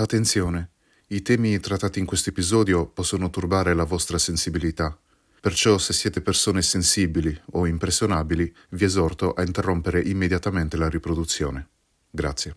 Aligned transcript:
Attenzione, 0.00 0.70
i 1.08 1.22
temi 1.22 1.58
trattati 1.58 1.98
in 1.98 2.06
questo 2.06 2.30
episodio 2.30 2.86
possono 2.86 3.30
turbare 3.30 3.74
la 3.74 3.82
vostra 3.82 4.16
sensibilità. 4.16 4.96
Perciò 5.40 5.76
se 5.76 5.92
siete 5.92 6.20
persone 6.20 6.62
sensibili 6.62 7.36
o 7.52 7.66
impressionabili, 7.66 8.54
vi 8.70 8.84
esorto 8.84 9.32
a 9.32 9.42
interrompere 9.42 10.00
immediatamente 10.00 10.76
la 10.76 10.88
riproduzione. 10.88 11.68
Grazie. 12.10 12.54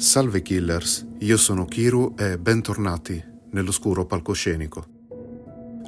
Salve 0.00 0.40
killers, 0.40 1.06
io 1.18 1.36
sono 1.36 1.66
Kiru 1.66 2.14
e 2.16 2.38
bentornati 2.38 3.22
nell'oscuro 3.50 4.06
palcoscenico. 4.06 4.86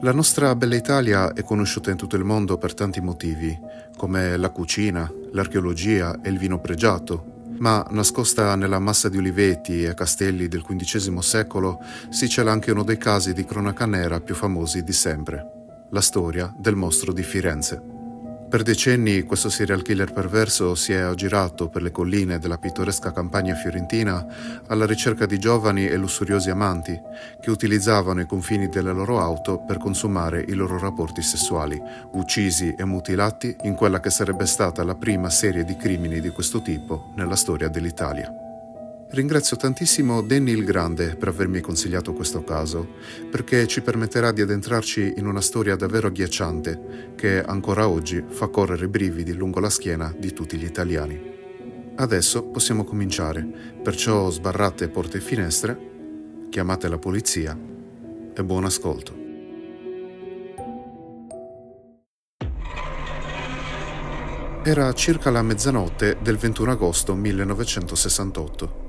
La 0.03 0.13
nostra 0.13 0.55
bella 0.55 0.77
Italia 0.77 1.33
è 1.33 1.43
conosciuta 1.43 1.91
in 1.91 1.97
tutto 1.97 2.17
il 2.17 2.23
mondo 2.23 2.59
per 2.59 2.75
tanti 2.75 3.01
motivi, 3.01 3.59
come 3.97 4.37
la 4.37 4.51
cucina, 4.51 5.11
l'archeologia 5.33 6.21
e 6.21 6.29
il 6.29 6.37
vino 6.37 6.61
pregiato, 6.61 7.55
ma 7.61 7.87
nascosta 7.89 8.55
nella 8.55 8.79
massa 8.79 9.09
di 9.09 9.17
oliveti 9.17 9.83
e 9.83 9.95
castelli 9.95 10.47
del 10.47 10.63
XV 10.63 11.19
secolo 11.21 11.79
si 12.11 12.29
cela 12.29 12.53
anche 12.53 12.71
uno 12.71 12.85
dei 12.85 12.99
casi 12.99 13.33
di 13.33 13.47
cronaca 13.47 13.87
nera 13.87 14.21
più 14.21 14.35
famosi 14.35 14.83
di 14.83 14.93
sempre, 14.93 15.87
la 15.91 16.03
storia 16.03 16.55
del 16.59 16.77
mostro 16.77 17.15
di 17.15 17.23
Firenze. 17.23 18.02
Per 18.53 18.63
decenni 18.63 19.23
questo 19.23 19.49
serial 19.49 19.81
killer 19.81 20.13
perverso 20.13 20.75
si 20.75 20.93
è 20.93 20.99
aggirato 20.99 21.71
per 21.71 21.81
le 21.81 21.91
colline 21.91 22.39
della 22.39 22.59
pittoresca 22.59 23.11
campagna 23.11 23.55
fiorentina 23.55 24.27
alla 24.67 24.85
ricerca 24.85 25.25
di 25.25 25.39
giovani 25.39 25.87
e 25.87 25.97
lussuriosi 25.97 26.51
amanti 26.51 27.01
che 27.41 27.49
utilizzavano 27.49 28.21
i 28.21 28.27
confini 28.27 28.69
delle 28.69 28.93
loro 28.93 29.21
auto 29.21 29.61
per 29.61 29.79
consumare 29.79 30.45
i 30.47 30.53
loro 30.53 30.79
rapporti 30.79 31.23
sessuali, 31.23 31.81
uccisi 32.13 32.75
e 32.77 32.85
mutilati 32.85 33.57
in 33.63 33.75
quella 33.75 34.01
che 34.01 34.11
sarebbe 34.11 34.45
stata 34.45 34.85
la 34.85 34.97
prima 34.97 35.31
serie 35.31 35.65
di 35.65 35.75
crimini 35.75 36.21
di 36.21 36.29
questo 36.29 36.61
tipo 36.61 37.11
nella 37.17 37.37
storia 37.37 37.69
dell'Italia. 37.69 38.42
Ringrazio 39.13 39.59
tantissimo 39.59 40.23
Danny 40.23 40.53
il 40.53 40.65
Grande 40.65 41.17
per 41.17 41.29
avermi 41.29 41.61
consigliato 41.61 42.15
questo 42.15 42.43
caso, 42.45 42.95
perché 43.31 43.67
ci 43.67 43.83
permetterà 43.83 44.33
di 44.33 44.41
addentrarci 44.41 45.15
in 45.19 45.27
una 45.27 45.43
storia 45.43 45.77
davvero 45.77 46.07
agghiacciante 46.07 47.13
che 47.15 47.43
ancora 47.43 47.89
oggi 47.89 48.25
fa 48.27 48.49
correre 48.49 48.87
i 48.87 48.89
brividi 48.89 49.35
lungo 49.35 49.61
la 49.61 49.69
schiena 49.69 50.15
di 50.17 50.33
tutti 50.33 50.57
gli 50.57 50.65
italiani. 50.65 51.21
Adesso 51.95 52.45
possiamo 52.45 52.85
cominciare, 52.85 53.47
perciò 53.83 54.31
sbarrate 54.31 54.89
porte 54.89 55.19
e 55.19 55.21
finestre, 55.21 55.79
chiamate 56.49 56.89
la 56.89 56.99
polizia 56.99 57.55
e 58.35 58.45
buon 58.45 58.65
ascolto. 58.65 59.21
Era 64.65 64.91
circa 64.95 65.29
la 65.29 65.43
mezzanotte 65.43 66.17
del 66.23 66.39
21 66.39 66.71
agosto 66.71 67.15
1968. 67.15 68.82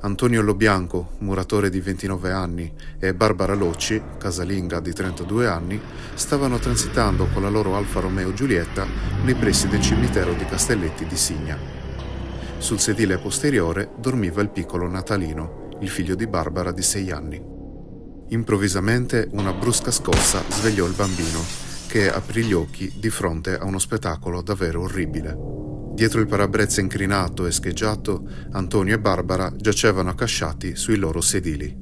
Antonio 0.00 0.42
Lobianco, 0.42 1.14
muratore 1.18 1.70
di 1.70 1.80
29 1.80 2.30
anni, 2.30 2.72
e 3.00 3.14
Barbara 3.14 3.54
Locci, 3.54 4.00
casalinga 4.16 4.78
di 4.78 4.92
32 4.92 5.48
anni, 5.48 5.80
stavano 6.14 6.58
transitando 6.58 7.26
con 7.32 7.42
la 7.42 7.48
loro 7.48 7.74
Alfa 7.74 7.98
Romeo 7.98 8.32
Giulietta 8.32 8.86
nei 9.24 9.34
pressi 9.34 9.66
del 9.66 9.80
cimitero 9.80 10.34
di 10.34 10.44
Castelletti 10.44 11.04
di 11.04 11.16
Signa. 11.16 11.58
Sul 12.58 12.78
sedile 12.78 13.18
posteriore 13.18 13.90
dormiva 13.98 14.40
il 14.40 14.50
piccolo 14.50 14.88
Natalino, 14.88 15.68
il 15.80 15.88
figlio 15.88 16.14
di 16.14 16.28
Barbara 16.28 16.70
di 16.70 16.82
6 16.82 17.10
anni. 17.10 17.42
Improvvisamente 18.28 19.28
una 19.32 19.52
brusca 19.52 19.90
scossa 19.90 20.42
svegliò 20.48 20.86
il 20.86 20.94
bambino, 20.94 21.40
che 21.88 22.08
aprì 22.08 22.44
gli 22.44 22.52
occhi 22.52 22.92
di 22.96 23.10
fronte 23.10 23.58
a 23.58 23.64
uno 23.64 23.78
spettacolo 23.78 24.42
davvero 24.42 24.82
orribile. 24.82 25.67
Dietro 25.98 26.20
il 26.20 26.28
parabrezza 26.28 26.80
incrinato 26.80 27.44
e 27.44 27.50
scheggiato, 27.50 28.22
Antonio 28.52 28.94
e 28.94 29.00
Barbara 29.00 29.52
giacevano 29.56 30.10
accasciati 30.10 30.76
sui 30.76 30.94
loro 30.94 31.20
sedili. 31.20 31.76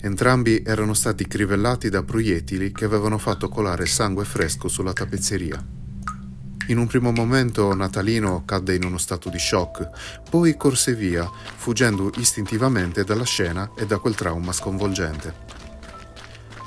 Entrambi 0.00 0.64
erano 0.66 0.94
stati 0.94 1.28
crivellati 1.28 1.88
da 1.88 2.02
proiettili 2.02 2.72
che 2.72 2.84
avevano 2.84 3.18
fatto 3.18 3.48
colare 3.48 3.86
sangue 3.86 4.24
fresco 4.24 4.66
sulla 4.66 4.92
tappezzeria. 4.92 5.64
In 6.66 6.78
un 6.78 6.88
primo 6.88 7.12
momento 7.12 7.72
Natalino 7.72 8.42
cadde 8.44 8.74
in 8.74 8.82
uno 8.82 8.98
stato 8.98 9.28
di 9.28 9.38
shock, 9.38 9.90
poi 10.28 10.56
corse 10.56 10.96
via, 10.96 11.30
fuggendo 11.54 12.10
istintivamente 12.16 13.04
dalla 13.04 13.22
scena 13.22 13.70
e 13.76 13.86
da 13.86 13.98
quel 13.98 14.16
trauma 14.16 14.50
sconvolgente. 14.50 15.61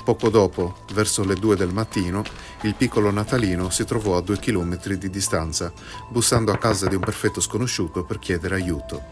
Poco 0.06 0.30
dopo, 0.30 0.76
verso 0.94 1.24
le 1.24 1.34
due 1.34 1.56
del 1.56 1.72
mattino, 1.72 2.22
il 2.62 2.76
piccolo 2.76 3.10
Natalino 3.10 3.70
si 3.70 3.84
trovò 3.84 4.16
a 4.16 4.20
due 4.20 4.38
chilometri 4.38 4.98
di 4.98 5.10
distanza, 5.10 5.72
bussando 6.08 6.52
a 6.52 6.58
casa 6.58 6.86
di 6.86 6.94
un 6.94 7.00
perfetto 7.00 7.40
sconosciuto 7.40 8.04
per 8.04 8.20
chiedere 8.20 8.54
aiuto. 8.54 9.02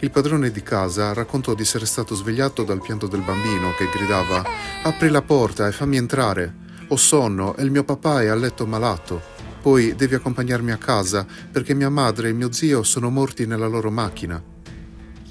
Il 0.00 0.10
padrone 0.10 0.50
di 0.50 0.64
casa 0.64 1.12
raccontò 1.12 1.54
di 1.54 1.62
essere 1.62 1.86
stato 1.86 2.16
svegliato 2.16 2.64
dal 2.64 2.82
pianto 2.82 3.06
del 3.06 3.22
bambino 3.22 3.72
che 3.78 3.88
gridava 3.88 4.42
Apri 4.82 5.10
la 5.10 5.22
porta 5.22 5.68
e 5.68 5.72
fammi 5.72 5.96
entrare. 5.96 6.52
Ho 6.88 6.96
sonno 6.96 7.54
e 7.54 7.62
il 7.62 7.70
mio 7.70 7.84
papà 7.84 8.22
è 8.22 8.26
a 8.26 8.34
letto 8.34 8.66
malato. 8.66 9.22
Poi 9.62 9.94
devi 9.94 10.16
accompagnarmi 10.16 10.72
a 10.72 10.76
casa 10.76 11.24
perché 11.52 11.72
mia 11.72 11.88
madre 11.88 12.30
e 12.30 12.32
mio 12.32 12.50
zio 12.50 12.82
sono 12.82 13.10
morti 13.10 13.46
nella 13.46 13.68
loro 13.68 13.92
macchina. 13.92 14.54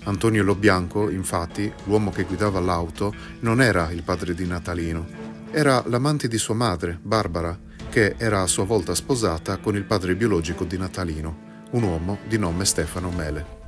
Antonio 0.05 0.43
Lobianco, 0.43 1.09
infatti, 1.09 1.71
l'uomo 1.85 2.11
che 2.11 2.23
guidava 2.23 2.59
l'auto, 2.59 3.13
non 3.41 3.61
era 3.61 3.91
il 3.91 4.03
padre 4.03 4.33
di 4.33 4.45
Natalino. 4.45 5.07
Era 5.51 5.83
l'amante 5.87 6.27
di 6.27 6.37
sua 6.37 6.53
madre, 6.53 6.99
Barbara, 7.01 7.57
che 7.89 8.15
era 8.17 8.41
a 8.41 8.47
sua 8.47 8.65
volta 8.65 8.93
sposata 8.93 9.57
con 9.57 9.75
il 9.75 9.83
padre 9.83 10.15
biologico 10.15 10.63
di 10.63 10.77
Natalino, 10.77 11.63
un 11.71 11.83
uomo 11.83 12.19
di 12.27 12.37
nome 12.37 12.65
Stefano 12.65 13.09
Mele. 13.09 13.63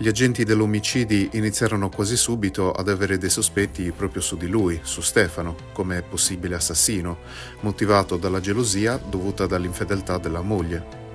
Gli 0.00 0.06
agenti 0.06 0.44
dell'omicidi 0.44 1.30
iniziarono 1.32 1.88
quasi 1.88 2.16
subito 2.16 2.70
ad 2.70 2.88
avere 2.88 3.18
dei 3.18 3.30
sospetti 3.30 3.90
proprio 3.90 4.22
su 4.22 4.36
di 4.36 4.46
lui, 4.46 4.78
su 4.82 5.00
Stefano, 5.00 5.56
come 5.72 6.02
possibile 6.02 6.54
assassino, 6.54 7.18
motivato 7.62 8.16
dalla 8.16 8.38
gelosia 8.38 8.96
dovuta 8.96 9.46
dall'infedeltà 9.46 10.18
della 10.18 10.42
moglie. 10.42 11.07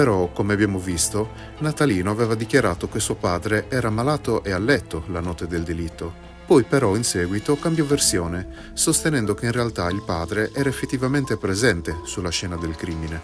Però, 0.00 0.30
come 0.32 0.54
abbiamo 0.54 0.78
visto, 0.78 1.28
Natalino 1.58 2.10
aveva 2.10 2.34
dichiarato 2.34 2.88
che 2.88 3.00
suo 3.00 3.16
padre 3.16 3.66
era 3.68 3.90
malato 3.90 4.42
e 4.42 4.50
a 4.50 4.58
letto 4.58 5.04
la 5.08 5.20
notte 5.20 5.46
del 5.46 5.62
delitto. 5.62 6.10
Poi 6.46 6.62
però 6.62 6.96
in 6.96 7.04
seguito 7.04 7.58
cambiò 7.58 7.84
versione, 7.84 8.70
sostenendo 8.72 9.34
che 9.34 9.44
in 9.44 9.52
realtà 9.52 9.90
il 9.90 10.02
padre 10.02 10.52
era 10.54 10.70
effettivamente 10.70 11.36
presente 11.36 11.98
sulla 12.04 12.30
scena 12.30 12.56
del 12.56 12.76
crimine. 12.76 13.20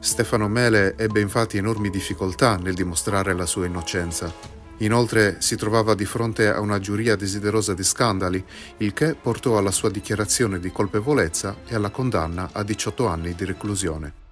Stefano 0.00 0.48
Mele 0.48 0.96
ebbe 0.96 1.20
infatti 1.20 1.56
enormi 1.56 1.88
difficoltà 1.88 2.56
nel 2.56 2.74
dimostrare 2.74 3.32
la 3.32 3.46
sua 3.46 3.66
innocenza. 3.66 4.34
Inoltre 4.78 5.36
si 5.38 5.54
trovava 5.54 5.94
di 5.94 6.04
fronte 6.04 6.48
a 6.48 6.58
una 6.58 6.80
giuria 6.80 7.14
desiderosa 7.14 7.74
di 7.74 7.84
scandali, 7.84 8.44
il 8.78 8.92
che 8.92 9.14
portò 9.14 9.56
alla 9.56 9.70
sua 9.70 9.88
dichiarazione 9.88 10.58
di 10.58 10.72
colpevolezza 10.72 11.58
e 11.64 11.76
alla 11.76 11.90
condanna 11.90 12.48
a 12.50 12.64
18 12.64 13.06
anni 13.06 13.36
di 13.36 13.44
reclusione. 13.44 14.25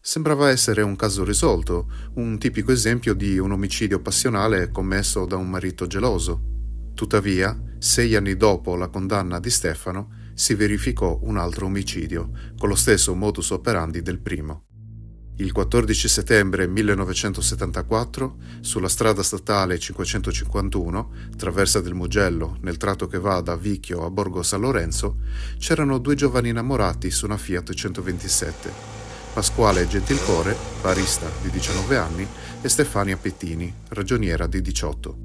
Sembrava 0.00 0.48
essere 0.48 0.80
un 0.82 0.94
caso 0.96 1.24
risolto, 1.24 1.90
un 2.14 2.38
tipico 2.38 2.72
esempio 2.72 3.14
di 3.14 3.36
un 3.38 3.50
omicidio 3.50 4.00
passionale 4.00 4.70
commesso 4.70 5.26
da 5.26 5.36
un 5.36 5.50
marito 5.50 5.86
geloso. 5.86 6.40
Tuttavia, 6.94 7.60
sei 7.78 8.14
anni 8.14 8.36
dopo 8.36 8.76
la 8.76 8.88
condanna 8.88 9.40
di 9.40 9.50
Stefano, 9.50 10.30
si 10.34 10.54
verificò 10.54 11.18
un 11.22 11.36
altro 11.36 11.66
omicidio, 11.66 12.30
con 12.56 12.68
lo 12.68 12.76
stesso 12.76 13.14
modus 13.14 13.50
operandi 13.50 14.00
del 14.00 14.20
primo. 14.20 14.66
Il 15.38 15.52
14 15.52 16.08
settembre 16.08 16.66
1974, 16.68 18.36
sulla 18.60 18.88
strada 18.88 19.22
statale 19.22 19.78
551, 19.78 21.10
traversa 21.36 21.80
del 21.80 21.94
Mugello, 21.94 22.56
nel 22.62 22.76
tratto 22.76 23.08
che 23.08 23.18
va 23.18 23.40
da 23.40 23.56
Vicchio 23.56 24.04
a 24.04 24.10
Borgo 24.10 24.42
San 24.42 24.60
Lorenzo, 24.60 25.18
c'erano 25.58 25.98
due 25.98 26.14
giovani 26.14 26.48
innamorati 26.48 27.10
su 27.10 27.24
una 27.24 27.36
Fiat 27.36 27.72
127 27.72 29.07
Pasquale 29.38 29.86
Gentilcore, 29.86 30.56
barista 30.82 31.30
di 31.40 31.50
19 31.50 31.96
anni, 31.96 32.26
e 32.60 32.68
Stefania 32.68 33.16
Pettini, 33.16 33.72
ragioniera 33.90 34.48
di 34.48 34.60
18. 34.60 35.18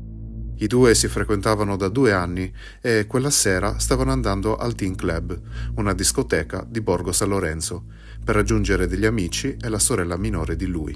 I 0.57 0.67
due 0.67 0.93
si 0.93 1.07
frequentavano 1.07 1.75
da 1.75 1.87
due 1.87 2.11
anni 2.11 2.53
e 2.79 3.07
quella 3.07 3.31
sera 3.31 3.79
stavano 3.79 4.11
andando 4.11 4.55
al 4.55 4.75
Teen 4.75 4.93
Club, 4.93 5.41
una 5.77 5.95
discoteca 5.95 6.63
di 6.63 6.79
Borgo 6.81 7.11
San 7.11 7.29
Lorenzo, 7.29 7.85
per 8.23 8.35
raggiungere 8.35 8.85
degli 8.85 9.05
amici 9.05 9.57
e 9.59 9.67
la 9.67 9.79
sorella 9.79 10.15
minore 10.15 10.55
di 10.55 10.67
lui. 10.67 10.95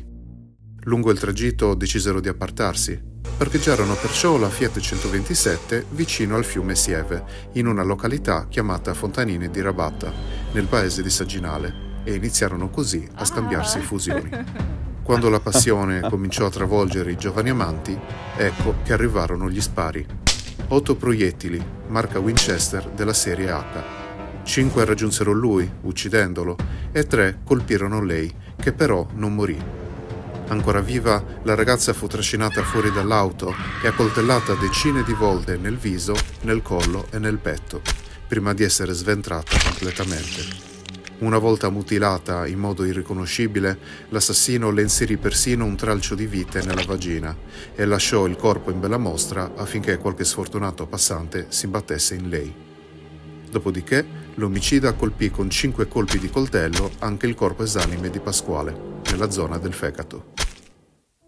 Lungo 0.82 1.10
il 1.10 1.18
tragitto 1.18 1.74
decisero 1.74 2.20
di 2.20 2.28
appartarsi. 2.28 3.02
Parcheggiarono 3.36 3.96
perciò 3.96 4.38
la 4.38 4.48
Fiat 4.52 4.78
127 4.78 5.88
vicino 5.90 6.36
al 6.36 6.46
fiume 6.46 6.76
Sieve, 6.76 7.24
in 7.54 7.66
una 7.66 7.82
località 7.82 8.46
chiamata 8.48 8.94
Fontanine 8.94 9.50
di 9.50 9.62
Rabatta, 9.62 10.14
nel 10.52 10.68
paese 10.68 11.02
di 11.02 11.10
Sagginale 11.10 11.87
e 12.08 12.14
iniziarono 12.14 12.70
così 12.70 13.06
a 13.16 13.26
scambiarsi 13.26 13.80
fusioni. 13.80 14.30
Quando 15.04 15.30
la 15.30 15.42
passione 15.42 16.00
cominciò 16.10 16.46
a 16.46 16.50
travolgere 16.50 17.12
i 17.12 17.18
giovani 17.18 17.50
amanti, 17.50 18.00
ecco 18.38 18.76
che 18.84 18.94
arrivarono 18.94 19.50
gli 19.50 19.60
spari. 19.60 20.06
Otto 20.70 20.96
proiettili, 20.96 21.62
marca 21.88 22.20
Winchester 22.20 22.88
della 22.92 23.12
serie 23.12 23.52
H. 23.52 23.84
Cinque 24.44 24.86
raggiunsero 24.86 25.34
lui, 25.34 25.70
uccidendolo, 25.82 26.56
e 26.94 27.06
tre 27.06 27.40
colpirono 27.44 28.02
lei, 28.02 28.34
che 28.58 28.72
però 28.72 29.06
non 29.16 29.36
morì. 29.36 29.62
Ancora 30.48 30.80
viva, 30.80 31.22
la 31.44 31.56
ragazza 31.56 31.92
fu 31.92 32.08
trascinata 32.08 32.64
fuori 32.64 32.90
dall'auto 32.90 33.54
e 33.84 33.88
accoltellata 33.90 34.54
decine 34.54 35.04
di 35.04 35.14
volte 35.14 35.58
nel 35.58 35.76
viso, 35.76 36.16
nel 36.44 36.62
collo 36.62 37.08
e 37.12 37.20
nel 37.20 37.38
petto, 37.38 37.82
prima 38.26 38.54
di 38.54 38.64
essere 38.64 38.94
sventrata 38.94 39.58
completamente. 39.62 40.67
Una 41.20 41.40
volta 41.40 41.70
mutilata 41.70 42.46
in 42.46 42.60
modo 42.60 42.86
irriconoscibile, 42.86 43.80
l'assassino 44.10 44.70
le 44.70 44.84
inserì 44.84 45.18
persino 45.18 45.66
un 45.66 45.76
tralcio 45.76 46.14
di 46.14 46.28
vite 46.28 46.62
nella 46.62 46.84
vagina 46.86 47.36
e 47.74 47.86
lasciò 47.86 48.28
il 48.28 48.36
corpo 48.36 48.70
in 48.70 48.80
bella 48.80 49.00
mostra 49.00 49.54
affinché 49.56 49.98
qualche 49.98 50.24
sfortunato 50.24 50.86
passante 50.86 51.48
si 51.50 51.66
battesse 51.66 52.14
in 52.14 52.30
lei. 52.30 52.54
Dopodiché, 53.50 54.06
l'omicida 54.36 54.94
colpì 54.94 55.32
con 55.32 55.50
cinque 55.50 55.88
colpi 55.88 56.20
di 56.20 56.30
coltello 56.30 56.92
anche 57.00 57.26
il 57.26 57.34
corpo 57.34 57.64
esanime 57.64 58.12
di 58.12 58.20
Pasquale, 58.20 59.02
nella 59.10 59.32
zona 59.32 59.58
del 59.58 59.74
fegato. 59.74 60.34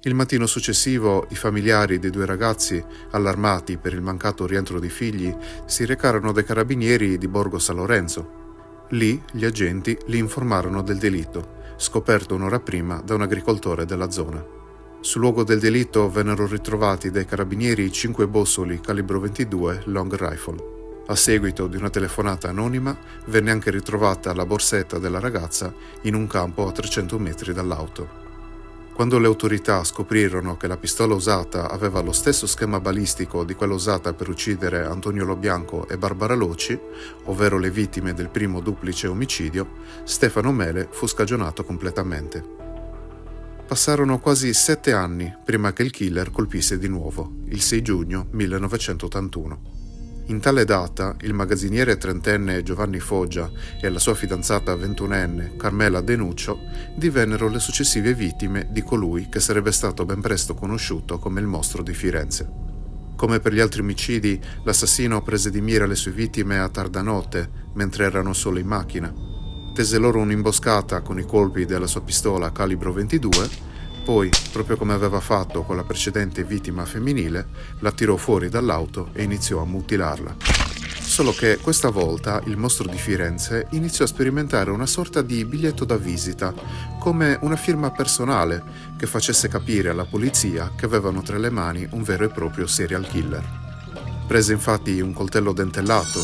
Il 0.03 0.13
mattino 0.13 0.45
successivo 0.45 1.25
i 1.31 1.35
familiari 1.35 1.97
dei 1.97 2.11
due 2.11 2.27
ragazzi, 2.27 2.81
allarmati 3.09 3.77
per 3.77 3.93
il 3.93 4.01
mancato 4.01 4.45
rientro 4.45 4.79
dei 4.79 4.89
figli, 4.89 5.35
si 5.65 5.83
recarono 5.83 6.31
dai 6.31 6.43
carabinieri 6.43 7.17
di 7.17 7.27
Borgo 7.27 7.57
San 7.57 7.77
Lorenzo 7.77 8.38
Lì 8.93 9.21
gli 9.31 9.45
agenti 9.45 9.95
li 10.07 10.17
informarono 10.17 10.81
del 10.81 10.97
delitto, 10.97 11.57
scoperto 11.77 12.33
un'ora 12.33 12.59
prima 12.59 12.99
da 13.05 13.13
un 13.13 13.21
agricoltore 13.21 13.85
della 13.85 14.09
zona. 14.09 14.43
Sul 15.01 15.21
luogo 15.21 15.43
del 15.43 15.59
delitto 15.59 16.09
vennero 16.09 16.47
ritrovati 16.47 17.11
dai 17.11 17.25
carabinieri 17.25 17.91
cinque 17.91 18.27
bossoli 18.27 18.81
calibro 18.81 19.19
22 19.19 19.83
long 19.85 20.15
rifle. 20.15 20.77
A 21.05 21.15
seguito 21.15 21.67
di 21.67 21.77
una 21.77 21.91
telefonata 21.91 22.49
anonima 22.49 22.97
venne 23.27 23.51
anche 23.51 23.69
ritrovata 23.69 24.33
la 24.33 24.45
borsetta 24.45 24.97
della 24.97 25.19
ragazza 25.19 25.71
in 26.01 26.15
un 26.15 26.25
campo 26.25 26.67
a 26.67 26.71
300 26.71 27.19
metri 27.19 27.53
dall'auto. 27.53 28.28
Quando 28.99 29.17
le 29.17 29.27
autorità 29.27 29.81
scoprirono 29.85 30.57
che 30.57 30.67
la 30.67 30.75
pistola 30.75 31.13
usata 31.13 31.71
aveva 31.71 32.01
lo 32.01 32.11
stesso 32.11 32.45
schema 32.45 32.81
balistico 32.81 33.45
di 33.45 33.53
quella 33.53 33.73
usata 33.73 34.11
per 34.11 34.27
uccidere 34.27 34.83
Antonio 34.83 35.23
Lobianco 35.23 35.87
e 35.87 35.97
Barbara 35.97 36.33
Loci, 36.33 36.77
ovvero 37.23 37.57
le 37.57 37.71
vittime 37.71 38.13
del 38.13 38.27
primo 38.27 38.59
duplice 38.59 39.07
omicidio, 39.07 39.75
Stefano 40.03 40.51
Mele 40.51 40.89
fu 40.91 41.07
scagionato 41.07 41.63
completamente. 41.63 42.43
Passarono 43.65 44.19
quasi 44.19 44.53
sette 44.53 44.91
anni 44.91 45.33
prima 45.45 45.71
che 45.71 45.83
il 45.83 45.91
killer 45.91 46.29
colpisse 46.29 46.77
di 46.77 46.89
nuovo, 46.89 47.35
il 47.45 47.61
6 47.61 47.81
giugno 47.81 48.27
1981. 48.31 49.88
In 50.29 50.39
tale 50.39 50.63
data 50.63 51.15
il 51.21 51.33
magazziniere 51.33 51.97
trentenne 51.97 52.61
Giovanni 52.61 52.99
Foggia 52.99 53.49
e 53.81 53.89
la 53.89 53.97
sua 53.97 54.13
fidanzata 54.13 54.75
ventunenne 54.75 55.55
Carmela 55.57 56.01
Denuccio 56.01 56.59
divennero 56.95 57.47
le 57.49 57.57
successive 57.57 58.13
vittime 58.13 58.67
di 58.69 58.83
colui 58.83 59.27
che 59.27 59.39
sarebbe 59.39 59.71
stato 59.71 60.05
ben 60.05 60.21
presto 60.21 60.53
conosciuto 60.53 61.17
come 61.17 61.39
il 61.39 61.47
mostro 61.47 61.81
di 61.81 61.95
Firenze. 61.95 62.47
Come 63.15 63.39
per 63.39 63.53
gli 63.53 63.59
altri 63.59 63.81
omicidi, 63.81 64.39
l'assassino 64.63 65.23
prese 65.23 65.49
di 65.49 65.61
mira 65.61 65.87
le 65.87 65.95
sue 65.95 66.11
vittime 66.11 66.59
a 66.59 66.69
tarda 66.69 67.01
notte, 67.01 67.49
mentre 67.73 68.05
erano 68.05 68.33
solo 68.33 68.59
in 68.59 68.67
macchina. 68.67 69.11
Tese 69.73 69.97
loro 69.97 70.19
un'imboscata 70.19 71.01
con 71.01 71.17
i 71.17 71.25
colpi 71.25 71.65
della 71.65 71.87
sua 71.87 72.03
pistola 72.03 72.51
calibro 72.51 72.93
22 72.93 73.68
poi, 73.99 74.29
proprio 74.51 74.77
come 74.77 74.93
aveva 74.93 75.19
fatto 75.19 75.63
con 75.63 75.75
la 75.75 75.83
precedente 75.83 76.43
vittima 76.43 76.85
femminile, 76.85 77.47
la 77.79 77.91
tirò 77.91 78.15
fuori 78.17 78.49
dall'auto 78.49 79.09
e 79.13 79.23
iniziò 79.23 79.61
a 79.61 79.65
mutilarla. 79.65 80.35
Solo 81.01 81.31
che 81.31 81.57
questa 81.57 81.89
volta 81.89 82.41
il 82.45 82.55
mostro 82.55 82.87
di 82.87 82.97
Firenze 82.97 83.67
iniziò 83.71 84.03
a 84.03 84.07
sperimentare 84.07 84.69
una 84.69 84.85
sorta 84.85 85.21
di 85.21 85.43
biglietto 85.43 85.83
da 85.83 85.97
visita, 85.97 86.53
come 86.99 87.37
una 87.41 87.55
firma 87.55 87.89
personale 87.91 88.63
che 88.95 89.07
facesse 89.07 89.47
capire 89.47 89.89
alla 89.89 90.05
polizia 90.05 90.71
che 90.75 90.85
avevano 90.85 91.21
tra 91.23 91.37
le 91.37 91.49
mani 91.49 91.87
un 91.91 92.03
vero 92.03 92.25
e 92.25 92.29
proprio 92.29 92.67
serial 92.67 93.07
killer. 93.07 93.43
Prese 94.27 94.53
infatti 94.53 95.01
un 95.01 95.11
coltello 95.11 95.51
dentellato, 95.51 96.19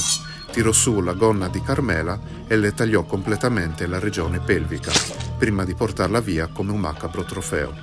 tirò 0.55 0.71
su 0.71 1.01
la 1.01 1.11
gonna 1.11 1.49
di 1.49 1.61
Carmela 1.61 2.17
e 2.47 2.55
le 2.55 2.73
tagliò 2.73 3.03
completamente 3.03 3.87
la 3.87 3.99
regione 3.99 4.39
pelvica, 4.39 4.89
prima 5.37 5.65
di 5.65 5.75
portarla 5.75 6.21
via 6.21 6.47
come 6.47 6.71
un 6.71 6.79
macabro 6.79 7.25
trofeo. 7.25 7.73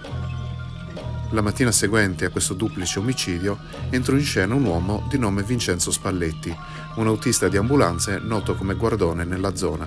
La 1.33 1.43
mattina 1.43 1.71
seguente 1.71 2.25
a 2.25 2.31
questo 2.31 2.55
duplice 2.55 2.99
omicidio 2.99 3.59
entrò 3.91 4.17
in 4.17 4.23
scena 4.23 4.55
un 4.55 4.65
uomo 4.65 5.07
di 5.11 5.19
nome 5.19 5.43
Vincenzo 5.43 5.91
Spalletti, 5.91 6.57
un 6.95 7.07
autista 7.09 7.49
di 7.49 7.59
ambulanze 7.59 8.19
noto 8.19 8.55
come 8.55 8.75
guardone 8.75 9.25
nella 9.25 9.55
zona. 9.55 9.87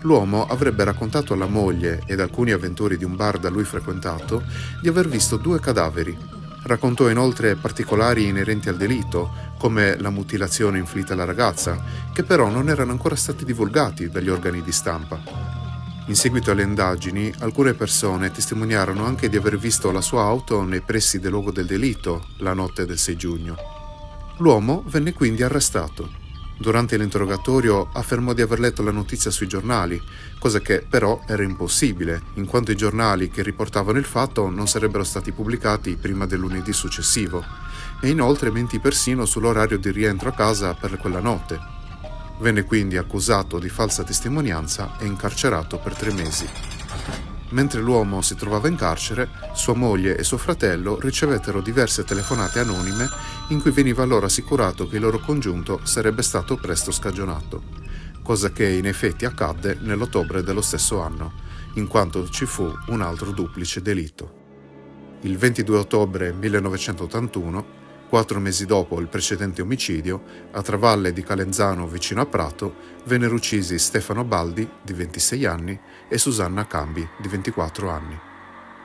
L'uomo 0.00 0.46
avrebbe 0.46 0.82
raccontato 0.82 1.34
alla 1.34 1.46
moglie 1.46 2.02
ed 2.06 2.18
alcuni 2.18 2.50
avventori 2.50 2.96
di 2.96 3.04
un 3.04 3.14
bar 3.14 3.38
da 3.38 3.50
lui 3.50 3.62
frequentato 3.62 4.42
di 4.82 4.88
aver 4.88 5.06
visto 5.06 5.36
due 5.36 5.60
cadaveri. 5.60 6.39
Raccontò 6.62 7.08
inoltre 7.08 7.56
particolari 7.56 8.26
inerenti 8.26 8.68
al 8.68 8.76
delitto, 8.76 9.30
come 9.58 9.98
la 9.98 10.10
mutilazione 10.10 10.78
inflitta 10.78 11.14
alla 11.14 11.24
ragazza, 11.24 11.82
che 12.12 12.22
però 12.22 12.48
non 12.48 12.68
erano 12.68 12.92
ancora 12.92 13.16
stati 13.16 13.44
divulgati 13.44 14.08
dagli 14.08 14.28
organi 14.28 14.62
di 14.62 14.72
stampa. 14.72 15.20
In 16.06 16.16
seguito 16.16 16.50
alle 16.50 16.62
indagini, 16.62 17.32
alcune 17.38 17.74
persone 17.74 18.30
testimoniarono 18.30 19.04
anche 19.04 19.28
di 19.28 19.36
aver 19.36 19.58
visto 19.58 19.90
la 19.90 20.00
sua 20.00 20.22
auto 20.22 20.62
nei 20.64 20.80
pressi 20.80 21.18
del 21.20 21.30
luogo 21.30 21.52
del 21.52 21.66
delitto 21.66 22.26
la 22.38 22.52
notte 22.52 22.84
del 22.84 22.98
6 22.98 23.16
giugno. 23.16 23.56
L'uomo 24.38 24.82
venne 24.86 25.12
quindi 25.12 25.42
arrestato. 25.42 26.19
Durante 26.60 26.98
l'interrogatorio 26.98 27.88
affermò 27.90 28.34
di 28.34 28.42
aver 28.42 28.60
letto 28.60 28.82
la 28.82 28.90
notizia 28.90 29.30
sui 29.30 29.46
giornali, 29.46 29.98
cosa 30.38 30.60
che 30.60 30.84
però 30.86 31.22
era 31.26 31.42
impossibile, 31.42 32.20
in 32.34 32.44
quanto 32.44 32.70
i 32.70 32.76
giornali 32.76 33.30
che 33.30 33.42
riportavano 33.42 33.96
il 33.96 34.04
fatto 34.04 34.50
non 34.50 34.68
sarebbero 34.68 35.02
stati 35.02 35.32
pubblicati 35.32 35.96
prima 35.96 36.26
del 36.26 36.40
lunedì 36.40 36.74
successivo 36.74 37.42
e 38.02 38.10
inoltre 38.10 38.50
mentì 38.50 38.78
persino 38.78 39.24
sull'orario 39.24 39.78
di 39.78 39.90
rientro 39.90 40.28
a 40.28 40.34
casa 40.34 40.74
per 40.74 40.98
quella 40.98 41.20
notte. 41.20 41.58
Venne 42.40 42.64
quindi 42.64 42.98
accusato 42.98 43.58
di 43.58 43.70
falsa 43.70 44.02
testimonianza 44.02 44.98
e 44.98 45.06
incarcerato 45.06 45.78
per 45.78 45.94
tre 45.94 46.12
mesi. 46.12 46.46
Mentre 47.50 47.80
l'uomo 47.80 48.22
si 48.22 48.36
trovava 48.36 48.68
in 48.68 48.76
carcere, 48.76 49.28
sua 49.54 49.74
moglie 49.74 50.16
e 50.16 50.22
suo 50.22 50.38
fratello 50.38 51.00
ricevettero 51.00 51.60
diverse 51.60 52.04
telefonate 52.04 52.60
anonime 52.60 53.08
in 53.48 53.60
cui 53.60 53.72
veniva 53.72 54.04
loro 54.04 54.26
assicurato 54.26 54.86
che 54.86 54.96
il 54.96 55.02
loro 55.02 55.18
congiunto 55.18 55.80
sarebbe 55.82 56.22
stato 56.22 56.56
presto 56.56 56.92
scagionato, 56.92 57.62
cosa 58.22 58.50
che 58.52 58.68
in 58.68 58.86
effetti 58.86 59.24
accadde 59.24 59.78
nell'ottobre 59.80 60.44
dello 60.44 60.60
stesso 60.60 61.00
anno, 61.00 61.32
in 61.74 61.88
quanto 61.88 62.28
ci 62.28 62.46
fu 62.46 62.72
un 62.86 63.02
altro 63.02 63.32
duplice 63.32 63.82
delitto. 63.82 64.38
Il 65.22 65.36
22 65.36 65.78
ottobre 65.78 66.32
1981 66.32 67.78
Quattro 68.10 68.40
mesi 68.40 68.66
dopo 68.66 68.98
il 68.98 69.06
precedente 69.06 69.62
omicidio, 69.62 70.48
a 70.50 70.62
Travalle 70.62 71.12
di 71.12 71.22
Calenzano 71.22 71.86
vicino 71.86 72.20
a 72.20 72.26
Prato, 72.26 72.74
vennero 73.04 73.36
uccisi 73.36 73.78
Stefano 73.78 74.24
Baldi, 74.24 74.68
di 74.82 74.92
26 74.92 75.44
anni, 75.44 75.80
e 76.08 76.18
Susanna 76.18 76.66
Cambi, 76.66 77.08
di 77.20 77.28
24 77.28 77.88
anni. 77.88 78.18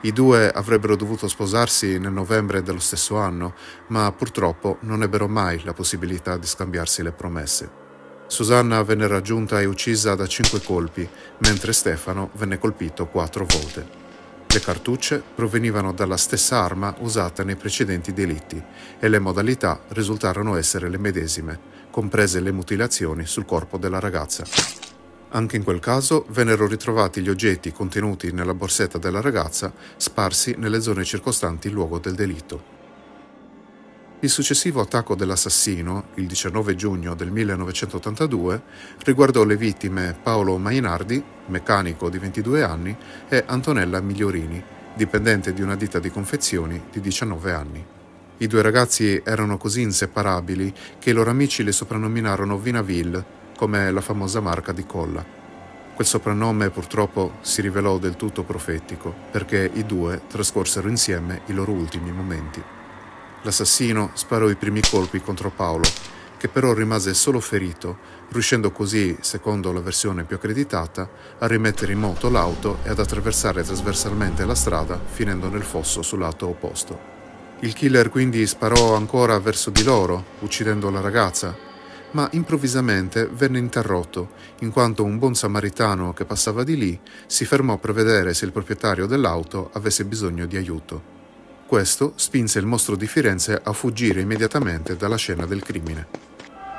I 0.02 0.12
due 0.12 0.48
avrebbero 0.48 0.94
dovuto 0.94 1.26
sposarsi 1.26 1.98
nel 1.98 2.12
novembre 2.12 2.62
dello 2.62 2.78
stesso 2.78 3.16
anno, 3.16 3.54
ma 3.88 4.12
purtroppo 4.12 4.78
non 4.82 5.02
ebbero 5.02 5.26
mai 5.26 5.60
la 5.64 5.72
possibilità 5.72 6.36
di 6.36 6.46
scambiarsi 6.46 7.02
le 7.02 7.10
promesse. 7.10 7.70
Susanna 8.28 8.80
venne 8.84 9.08
raggiunta 9.08 9.60
e 9.60 9.64
uccisa 9.64 10.14
da 10.14 10.28
cinque 10.28 10.62
colpi, 10.62 11.08
mentre 11.38 11.72
Stefano 11.72 12.30
venne 12.34 12.58
colpito 12.58 13.08
quattro 13.08 13.44
volte. 13.44 14.05
Le 14.56 14.62
cartucce 14.62 15.22
provenivano 15.34 15.92
dalla 15.92 16.16
stessa 16.16 16.62
arma 16.62 16.94
usata 17.00 17.44
nei 17.44 17.56
precedenti 17.56 18.14
delitti 18.14 18.60
e 18.98 19.08
le 19.10 19.18
modalità 19.18 19.80
risultarono 19.88 20.56
essere 20.56 20.88
le 20.88 20.96
medesime, 20.96 21.58
comprese 21.90 22.40
le 22.40 22.52
mutilazioni 22.52 23.26
sul 23.26 23.44
corpo 23.44 23.76
della 23.76 24.00
ragazza. 24.00 24.46
Anche 25.32 25.56
in 25.56 25.62
quel 25.62 25.78
caso 25.78 26.24
vennero 26.30 26.66
ritrovati 26.66 27.20
gli 27.20 27.28
oggetti 27.28 27.70
contenuti 27.70 28.32
nella 28.32 28.54
borsetta 28.54 28.96
della 28.96 29.20
ragazza 29.20 29.70
sparsi 29.98 30.54
nelle 30.56 30.80
zone 30.80 31.04
circostanti 31.04 31.66
il 31.66 31.74
luogo 31.74 31.98
del 31.98 32.14
delitto. 32.14 32.75
Il 34.20 34.30
successivo 34.30 34.80
attacco 34.80 35.14
dell'assassino, 35.14 36.04
il 36.14 36.26
19 36.26 36.74
giugno 36.74 37.14
del 37.14 37.30
1982, 37.30 38.62
riguardò 39.04 39.44
le 39.44 39.58
vittime 39.58 40.16
Paolo 40.20 40.56
Mainardi, 40.56 41.22
meccanico 41.48 42.08
di 42.08 42.16
22 42.16 42.62
anni, 42.62 42.96
e 43.28 43.44
Antonella 43.46 44.00
Migliorini, 44.00 44.62
dipendente 44.94 45.52
di 45.52 45.60
una 45.60 45.76
ditta 45.76 45.98
di 45.98 46.10
confezioni 46.10 46.84
di 46.90 47.02
19 47.02 47.52
anni. 47.52 47.86
I 48.38 48.46
due 48.46 48.62
ragazzi 48.62 49.20
erano 49.22 49.58
così 49.58 49.82
inseparabili 49.82 50.72
che 50.98 51.10
i 51.10 51.12
loro 51.12 51.28
amici 51.28 51.62
le 51.62 51.72
soprannominarono 51.72 52.56
Vinaville, 52.56 53.22
come 53.54 53.90
la 53.90 54.00
famosa 54.00 54.40
marca 54.40 54.72
di 54.72 54.86
colla. 54.86 55.22
Quel 55.94 56.06
soprannome 56.06 56.70
purtroppo 56.70 57.34
si 57.42 57.60
rivelò 57.60 57.98
del 57.98 58.16
tutto 58.16 58.44
profetico, 58.44 59.14
perché 59.30 59.70
i 59.74 59.84
due 59.84 60.22
trascorsero 60.26 60.88
insieme 60.88 61.42
i 61.46 61.52
loro 61.52 61.72
ultimi 61.72 62.12
momenti. 62.12 62.75
L'assassino 63.46 64.10
sparò 64.14 64.48
i 64.48 64.56
primi 64.56 64.80
colpi 64.80 65.20
contro 65.20 65.52
Paolo, 65.54 65.84
che 66.36 66.48
però 66.48 66.72
rimase 66.72 67.14
solo 67.14 67.38
ferito, 67.38 67.96
riuscendo 68.30 68.72
così, 68.72 69.16
secondo 69.20 69.70
la 69.70 69.78
versione 69.78 70.24
più 70.24 70.34
accreditata, 70.34 71.08
a 71.38 71.46
rimettere 71.46 71.92
in 71.92 72.00
moto 72.00 72.28
l'auto 72.28 72.78
e 72.82 72.88
ad 72.88 72.98
attraversare 72.98 73.62
trasversalmente 73.62 74.44
la 74.44 74.56
strada, 74.56 75.00
finendo 75.00 75.48
nel 75.48 75.62
fosso 75.62 76.02
sul 76.02 76.18
lato 76.18 76.48
opposto. 76.48 76.98
Il 77.60 77.72
killer 77.72 78.10
quindi 78.10 78.44
sparò 78.48 78.96
ancora 78.96 79.38
verso 79.38 79.70
di 79.70 79.84
loro, 79.84 80.24
uccidendo 80.40 80.90
la 80.90 81.00
ragazza, 81.00 81.56
ma 82.10 82.28
improvvisamente 82.32 83.28
venne 83.28 83.60
interrotto, 83.60 84.30
in 84.62 84.72
quanto 84.72 85.04
un 85.04 85.18
buon 85.18 85.36
samaritano 85.36 86.12
che 86.12 86.24
passava 86.24 86.64
di 86.64 86.76
lì 86.76 87.00
si 87.26 87.44
fermò 87.44 87.76
per 87.76 87.92
vedere 87.92 88.34
se 88.34 88.44
il 88.44 88.50
proprietario 88.50 89.06
dell'auto 89.06 89.70
avesse 89.72 90.04
bisogno 90.04 90.46
di 90.46 90.56
aiuto. 90.56 91.14
Questo 91.66 92.12
spinse 92.14 92.60
il 92.60 92.64
mostro 92.64 92.94
di 92.94 93.08
Firenze 93.08 93.60
a 93.60 93.72
fuggire 93.72 94.20
immediatamente 94.20 94.96
dalla 94.96 95.16
scena 95.16 95.46
del 95.46 95.64
crimine. 95.64 96.06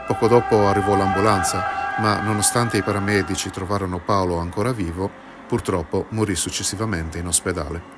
Poco 0.08 0.30
dopo 0.30 0.66
arrivò 0.66 0.96
l'ambulanza, 0.96 1.98
ma 2.00 2.22
nonostante 2.22 2.78
i 2.78 2.84
paramedici 2.84 3.50
trovarono 3.50 4.00
Paolo 4.00 4.38
ancora 4.38 4.72
vivo, 4.72 5.12
purtroppo 5.46 6.06
morì 6.12 6.36
successivamente 6.36 7.18
in 7.18 7.28
ospedale. 7.28 7.96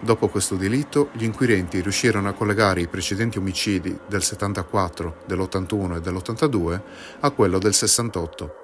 Dopo 0.00 0.28
questo 0.28 0.56
delitto, 0.56 1.08
gli 1.12 1.24
inquirenti 1.24 1.80
riuscirono 1.80 2.28
a 2.28 2.34
collegare 2.34 2.82
i 2.82 2.88
precedenti 2.88 3.38
omicidi 3.38 3.98
del 4.06 4.22
74, 4.22 5.22
dell'81 5.24 5.96
e 5.96 6.00
dell'82 6.02 6.80
a 7.20 7.30
quello 7.30 7.58
del 7.58 7.72
68. 7.72 8.61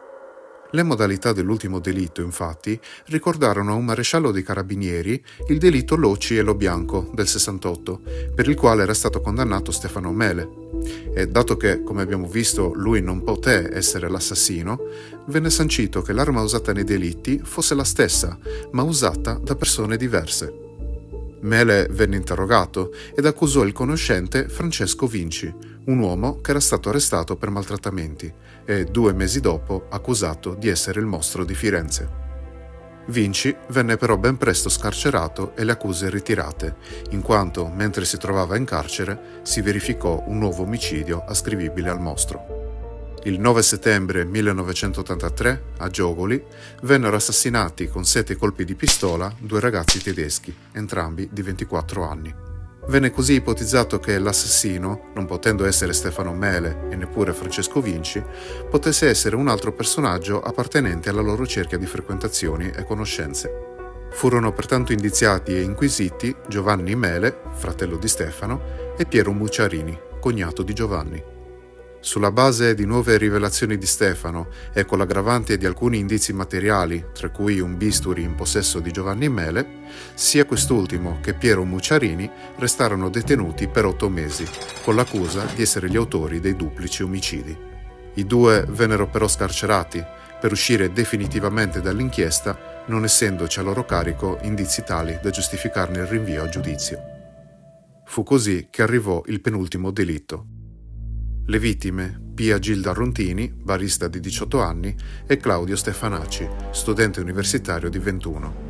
Le 0.71 0.83
modalità 0.83 1.33
dell'ultimo 1.33 1.79
delitto, 1.79 2.21
infatti, 2.21 2.79
ricordarono 3.07 3.73
a 3.73 3.75
un 3.75 3.87
maresciallo 3.87 4.31
dei 4.31 4.43
carabinieri 4.43 5.25
il 5.47 5.59
delitto 5.59 5.97
Loci 5.97 6.37
e 6.37 6.43
Lo 6.43 6.55
Bianco 6.55 7.11
del 7.15 7.27
68, 7.27 8.01
per 8.35 8.47
il 8.51 8.55
quale 8.55 8.83
era 8.83 8.93
stato 8.93 9.23
condannato 9.23 9.73
Stefano 9.73 10.13
Mele. 10.13 10.47
E 11.15 11.27
dato 11.27 11.57
che, 11.57 11.83
come 11.83 12.03
abbiamo 12.03 12.29
visto, 12.29 12.73
lui 12.75 13.01
non 13.01 13.23
poté 13.23 13.75
essere 13.75 14.11
l'assassino, 14.11 14.79
venne 15.29 15.49
sancito 15.49 16.03
che 16.03 16.13
l'arma 16.13 16.43
usata 16.43 16.75
nei 16.75 16.85
delitti 16.85 17.41
fosse 17.43 17.75
la 17.75 17.85
stessa, 17.85 18.39
ma 18.73 18.83
usata 18.83 19.41
da 19.43 19.57
persone 19.57 19.97
diverse. 19.97 20.67
Mele 21.41 21.89
venne 21.91 22.17
interrogato 22.17 22.93
ed 23.15 23.25
accusò 23.25 23.63
il 23.63 23.73
conoscente 23.73 24.51
Francesco 24.51 25.07
Vinci, 25.07 25.51
un 25.87 25.99
uomo 25.99 26.43
che 26.43 26.51
era 26.51 26.61
stato 26.61 26.91
arrestato 26.91 27.37
per 27.37 27.49
maltrattamenti 27.49 28.31
e 28.69 28.85
due 28.85 29.15
mesi 29.15 29.41
dopo 29.41 29.87
accusato 29.89 30.53
di 30.53 30.69
essere 30.69 31.01
il 31.01 31.07
mostro 31.07 31.43
di 31.43 31.55
Firenze. 31.55 32.27
Vinci 33.07 33.57
venne 33.69 33.97
però 33.97 34.19
ben 34.19 34.37
presto 34.37 34.69
scarcerato 34.69 35.57
e 35.57 35.65
le 35.65 35.73
accuse 35.73 36.11
ritirate, 36.11 36.77
in 37.13 37.23
quanto, 37.23 37.67
mentre 37.67 38.05
si 38.05 38.19
trovava 38.19 38.59
in 38.59 38.67
carcere, 38.67 39.41
si 39.41 39.63
verificò 39.63 40.23
un 40.27 40.37
nuovo 40.37 40.65
omicidio 40.65 41.25
ascrivibile 41.25 41.89
al 41.89 41.99
mostro. 41.99 43.17
Il 43.25 43.41
9 43.41 43.63
settembre 43.63 44.27
1983, 44.27 45.63
a 45.79 45.89
Giogoli, 45.89 46.45
vennero 46.83 47.17
assassinati 47.17 47.89
con 47.89 48.05
sette 48.05 48.37
colpi 48.37 48.67
di 48.67 48.75
pistola 48.75 49.33
due 49.39 49.61
ragazzi 49.61 50.03
tedeschi, 50.03 50.55
entrambi 50.73 51.31
di 51.33 51.41
24 51.41 52.07
anni. 52.07 52.48
Venne 52.89 53.11
così 53.11 53.35
ipotizzato 53.35 54.01
che 54.01 54.19
l'assassino, 54.19 55.11
non 55.15 55.27
potendo 55.27 55.67
essere 55.67 55.93
Stefano 55.93 56.33
Mele 56.33 56.87
e 56.91 56.97
neppure 56.97 57.35
Francesco 57.35 57.83
Vinci, 57.83 58.23
potesse 58.71 59.09
essere 59.09 59.37
un 59.37 59.47
altro 59.49 59.75
personaggio 59.75 60.41
appartenente 60.41 61.11
alla 61.11 61.21
loro 61.21 61.47
cerchia 61.47 61.77
di 61.77 61.85
frequentazioni 61.85 62.71
e 62.71 62.85
conoscenze. 62.85 63.51
Furono 64.11 64.53
pertanto 64.53 64.93
indiziati 64.93 65.55
e 65.55 65.61
inquisiti 65.61 66.35
Giovanni 66.49 66.97
Mele, 66.97 67.43
fratello 67.53 67.99
di 67.99 68.09
Stefano, 68.09 68.95
e 68.97 69.05
Piero 69.05 69.33
Mucciarini, 69.33 69.99
cognato 70.19 70.63
di 70.63 70.73
Giovanni. 70.73 71.38
Sulla 72.01 72.31
base 72.31 72.75
di 72.75 72.85
nuove 72.85 73.19
rivelazioni 73.19 73.77
di 73.77 73.85
Stefano 73.85 74.49
e 74.73 74.85
con 74.85 74.99
l'aggravante 74.99 75.59
di 75.59 75.67
alcuni 75.67 75.99
indizi 75.99 76.33
materiali, 76.33 77.07
tra 77.13 77.31
cui 77.31 77.59
un 77.59 77.77
bisturi 77.77 78.23
in 78.23 78.37
possesso 78.37 78.79
di 78.79 78.93
Giovanni 78.93 79.29
Mele, 79.29 79.67
sia 80.15 80.45
quest'ultimo 80.45 81.19
che 81.21 81.35
Piero 81.35 81.65
Mucciarini 81.65 82.31
restarono 82.57 83.11
detenuti 83.11 83.67
per 83.67 83.85
otto 83.85 84.09
mesi, 84.09 84.47
con 84.85 84.95
l'accusa 84.95 85.45
di 85.55 85.63
essere 85.63 85.91
gli 85.91 85.97
autori 85.97 86.39
dei 86.39 86.55
duplici 86.55 87.03
omicidi. 87.03 87.57
I 88.15 88.25
due 88.25 88.65
vennero 88.69 89.09
però 89.09 89.27
scarcerati 89.27 90.03
per 90.41 90.53
uscire 90.53 90.93
definitivamente 90.93 91.81
dall'inchiesta, 91.81 92.85
non 92.87 93.03
essendoci 93.03 93.59
a 93.59 93.63
loro 93.63 93.85
carico 93.85 94.39
indizi 94.43 94.85
tali 94.85 95.19
da 95.21 95.31
giustificarne 95.31 95.99
il 95.99 96.07
rinvio 96.07 96.45
a 96.45 96.49
giudizio. 96.49 97.01
Fu 98.05 98.23
così 98.23 98.69
che 98.71 98.83
arrivò 98.83 99.21
il 99.27 99.41
penultimo 99.41 99.91
delitto, 99.91 100.47
le 101.49 101.59
vittime 101.59 102.21
Pia 102.35 102.59
Gilda 102.59 102.93
Rontini, 102.93 103.51
barista 103.51 104.07
di 104.07 104.21
18 104.21 104.61
anni, 104.61 104.95
e 105.27 105.39
Claudio 105.39 105.77
Stefanacci, 105.77 106.47
studente 106.73 107.21
universitario 107.21 107.89
di 107.89 107.99
21. 107.99 108.67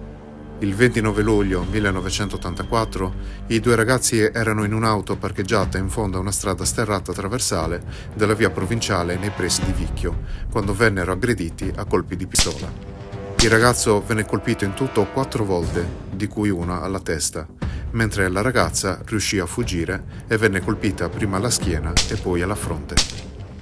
Il 0.61 0.75
29 0.75 1.23
luglio 1.23 1.65
1984 1.69 3.15
i 3.49 3.59
due 3.59 3.75
ragazzi 3.75 4.21
erano 4.21 4.63
in 4.63 4.73
un'auto 4.73 5.17
parcheggiata 5.17 5.77
in 5.77 5.89
fondo 5.89 6.19
a 6.19 6.21
una 6.21 6.33
strada 6.33 6.65
sterrata 6.65 7.13
traversale 7.13 7.83
della 8.15 8.35
via 8.35 8.51
provinciale 8.51 9.17
nei 9.17 9.31
pressi 9.31 9.65
di 9.65 9.73
Vicchio, 9.73 10.23
quando 10.49 10.73
vennero 10.73 11.11
aggrediti 11.11 11.71
a 11.75 11.85
colpi 11.85 12.15
di 12.15 12.29
pistola. 12.29 12.98
Il 13.41 13.51
ragazzo 13.51 14.03
venne 14.05 14.27
colpito 14.27 14.65
in 14.65 14.75
tutto 14.75 15.07
quattro 15.07 15.45
volte, 15.45 15.87
di 16.11 16.27
cui 16.27 16.51
una 16.51 16.83
alla 16.83 16.99
testa, 16.99 17.47
mentre 17.93 18.29
la 18.29 18.43
ragazza 18.43 19.01
riuscì 19.05 19.39
a 19.39 19.47
fuggire 19.47 20.25
e 20.27 20.37
venne 20.37 20.61
colpita 20.61 21.09
prima 21.09 21.37
alla 21.37 21.49
schiena 21.49 21.93
e 22.09 22.17
poi 22.17 22.43
alla 22.43 22.57
fronte. 22.57 22.97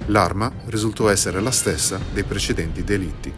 L'arma 0.07 0.51
risultò 0.65 1.09
essere 1.09 1.41
la 1.41 1.51
stessa 1.51 1.99
dei 2.11 2.23
precedenti 2.23 2.83
delitti. 2.83 3.31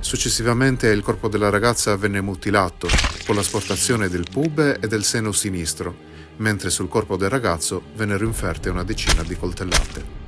Successivamente 0.00 0.88
il 0.88 1.02
corpo 1.02 1.28
della 1.28 1.50
ragazza 1.50 1.94
venne 1.96 2.22
mutilato 2.22 2.88
con 3.26 3.34
l'asportazione 3.34 4.08
del 4.08 4.24
pube 4.32 4.78
e 4.80 4.88
del 4.88 5.04
seno 5.04 5.30
sinistro, 5.30 5.94
mentre 6.38 6.70
sul 6.70 6.88
corpo 6.88 7.18
del 7.18 7.28
ragazzo 7.28 7.82
vennero 7.94 8.24
inferte 8.24 8.70
una 8.70 8.82
decina 8.82 9.22
di 9.22 9.36
coltellate. 9.36 10.24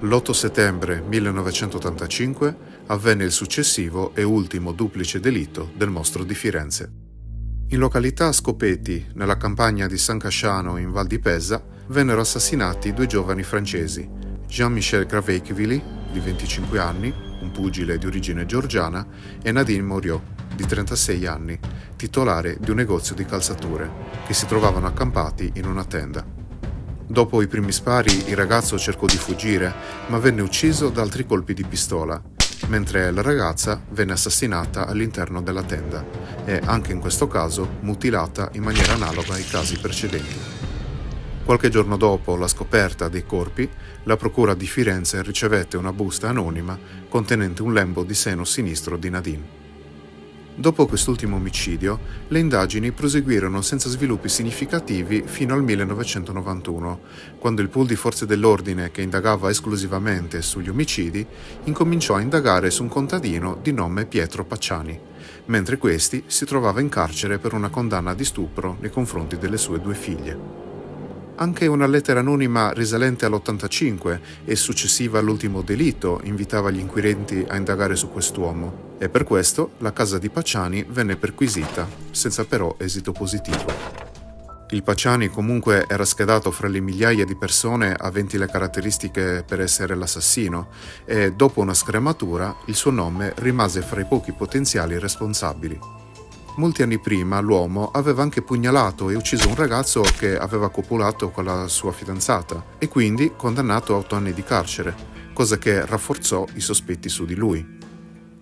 L'8 0.00 0.30
settembre 0.30 1.02
1985 1.04 2.67
avvenne 2.88 3.24
il 3.24 3.32
successivo 3.32 4.14
e 4.14 4.22
ultimo 4.22 4.72
duplice 4.72 5.20
delitto 5.20 5.70
del 5.74 5.90
mostro 5.90 6.24
di 6.24 6.34
Firenze. 6.34 6.90
In 7.68 7.78
località 7.78 8.32
Scopeti, 8.32 9.08
nella 9.14 9.36
campagna 9.36 9.86
di 9.86 9.98
San 9.98 10.18
Casciano 10.18 10.78
in 10.78 10.90
Val 10.90 11.06
di 11.06 11.18
Pesa, 11.18 11.62
vennero 11.88 12.20
assassinati 12.20 12.94
due 12.94 13.06
giovani 13.06 13.42
francesi, 13.42 14.08
Jean-Michel 14.46 15.04
Graveichvili, 15.04 15.82
di 16.10 16.20
25 16.20 16.78
anni, 16.78 17.12
un 17.40 17.50
pugile 17.50 17.98
di 17.98 18.06
origine 18.06 18.46
georgiana, 18.46 19.06
e 19.42 19.52
Nadine 19.52 19.82
Moriot, 19.82 20.22
di 20.56 20.64
36 20.64 21.26
anni, 21.26 21.58
titolare 21.96 22.56
di 22.58 22.70
un 22.70 22.76
negozio 22.76 23.14
di 23.14 23.26
calzature, 23.26 23.90
che 24.26 24.32
si 24.32 24.46
trovavano 24.46 24.86
accampati 24.86 25.52
in 25.56 25.66
una 25.66 25.84
tenda. 25.84 26.24
Dopo 27.06 27.42
i 27.42 27.46
primi 27.48 27.72
spari 27.72 28.30
il 28.30 28.36
ragazzo 28.36 28.78
cercò 28.78 29.04
di 29.04 29.16
fuggire, 29.16 29.74
ma 30.08 30.18
venne 30.18 30.40
ucciso 30.40 30.88
da 30.88 31.02
altri 31.02 31.26
colpi 31.26 31.52
di 31.52 31.64
pistola 31.64 32.36
mentre 32.66 33.10
la 33.10 33.22
ragazza 33.22 33.80
venne 33.90 34.12
assassinata 34.12 34.86
all'interno 34.86 35.40
della 35.40 35.62
tenda 35.62 36.04
e, 36.44 36.60
anche 36.64 36.92
in 36.92 37.00
questo 37.00 37.28
caso, 37.28 37.76
mutilata 37.80 38.50
in 38.52 38.62
maniera 38.62 38.94
analoga 38.94 39.34
ai 39.34 39.44
casi 39.44 39.78
precedenti. 39.78 40.36
Qualche 41.44 41.70
giorno 41.70 41.96
dopo 41.96 42.36
la 42.36 42.46
scoperta 42.46 43.08
dei 43.08 43.24
corpi, 43.24 43.68
la 44.02 44.16
Procura 44.16 44.54
di 44.54 44.66
Firenze 44.66 45.22
ricevette 45.22 45.76
una 45.78 45.92
busta 45.92 46.28
anonima 46.28 46.78
contenente 47.08 47.62
un 47.62 47.72
lembo 47.72 48.02
di 48.02 48.14
seno 48.14 48.44
sinistro 48.44 48.98
di 48.98 49.08
Nadine. 49.08 49.57
Dopo 50.58 50.86
quest'ultimo 50.86 51.36
omicidio, 51.36 52.00
le 52.26 52.40
indagini 52.40 52.90
proseguirono 52.90 53.62
senza 53.62 53.88
sviluppi 53.88 54.28
significativi 54.28 55.22
fino 55.24 55.54
al 55.54 55.62
1991, 55.62 57.00
quando 57.38 57.62
il 57.62 57.68
pool 57.68 57.86
di 57.86 57.94
forze 57.94 58.26
dell'ordine 58.26 58.90
che 58.90 59.02
indagava 59.02 59.50
esclusivamente 59.50 60.42
sugli 60.42 60.68
omicidi 60.68 61.24
incominciò 61.62 62.16
a 62.16 62.20
indagare 62.20 62.70
su 62.70 62.82
un 62.82 62.88
contadino 62.88 63.56
di 63.62 63.70
nome 63.70 64.06
Pietro 64.06 64.44
Pacciani, 64.44 64.98
mentre 65.44 65.78
questi 65.78 66.24
si 66.26 66.44
trovava 66.44 66.80
in 66.80 66.88
carcere 66.88 67.38
per 67.38 67.52
una 67.52 67.68
condanna 67.68 68.12
di 68.12 68.24
stupro 68.24 68.78
nei 68.80 68.90
confronti 68.90 69.38
delle 69.38 69.58
sue 69.58 69.80
due 69.80 69.94
figlie. 69.94 70.67
Anche 71.40 71.68
una 71.68 71.86
lettera 71.86 72.18
anonima 72.18 72.72
risalente 72.72 73.24
all'85 73.24 74.20
e 74.44 74.56
successiva 74.56 75.20
all'ultimo 75.20 75.62
delitto 75.62 76.20
invitava 76.24 76.68
gli 76.68 76.80
inquirenti 76.80 77.44
a 77.46 77.54
indagare 77.54 77.94
su 77.94 78.10
quest'uomo 78.10 78.96
e 78.98 79.08
per 79.08 79.22
questo 79.22 79.70
la 79.78 79.92
casa 79.92 80.18
di 80.18 80.30
Pacciani 80.30 80.84
venne 80.88 81.14
perquisita, 81.14 81.88
senza 82.10 82.44
però 82.44 82.74
esito 82.78 83.12
positivo. 83.12 83.66
Il 84.70 84.82
Paciani 84.82 85.28
comunque 85.28 85.84
era 85.88 86.04
schedato 86.04 86.50
fra 86.50 86.66
le 86.66 86.80
migliaia 86.80 87.24
di 87.24 87.36
persone 87.36 87.94
aventi 87.96 88.36
le 88.36 88.48
caratteristiche 88.48 89.44
per 89.46 89.60
essere 89.60 89.94
l'assassino 89.94 90.70
e 91.04 91.32
dopo 91.34 91.60
una 91.60 91.72
scrematura 91.72 92.52
il 92.66 92.74
suo 92.74 92.90
nome 92.90 93.32
rimase 93.36 93.80
fra 93.80 94.00
i 94.00 94.06
pochi 94.06 94.32
potenziali 94.32 94.98
responsabili. 94.98 96.07
Molti 96.58 96.82
anni 96.82 96.98
prima 96.98 97.38
l'uomo 97.38 97.88
aveva 97.92 98.22
anche 98.22 98.42
pugnalato 98.42 99.10
e 99.10 99.14
ucciso 99.14 99.48
un 99.48 99.54
ragazzo 99.54 100.00
che 100.00 100.36
aveva 100.36 100.70
copulato 100.70 101.30
con 101.30 101.44
la 101.44 101.68
sua 101.68 101.92
fidanzata 101.92 102.64
e 102.78 102.88
quindi 102.88 103.34
condannato 103.36 103.94
a 103.94 103.98
otto 103.98 104.16
anni 104.16 104.32
di 104.32 104.42
carcere, 104.42 104.92
cosa 105.32 105.56
che 105.56 105.86
rafforzò 105.86 106.44
i 106.54 106.60
sospetti 106.60 107.08
su 107.08 107.24
di 107.24 107.36
lui. 107.36 107.64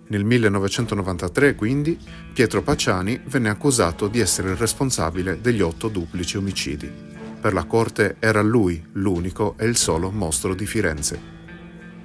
Nel 0.06 0.24
1993, 0.24 1.56
quindi, 1.56 1.98
Pietro 2.32 2.62
Pacciani 2.62 3.20
venne 3.26 3.50
accusato 3.50 4.08
di 4.08 4.18
essere 4.18 4.48
il 4.48 4.56
responsabile 4.56 5.42
degli 5.42 5.60
otto 5.60 5.88
duplici 5.88 6.38
omicidi. 6.38 6.90
Per 7.38 7.52
la 7.52 7.64
Corte 7.64 8.16
era 8.18 8.40
lui 8.40 8.82
l'unico 8.92 9.56
e 9.58 9.66
il 9.66 9.76
solo 9.76 10.10
mostro 10.10 10.54
di 10.54 10.64
Firenze. 10.64 11.20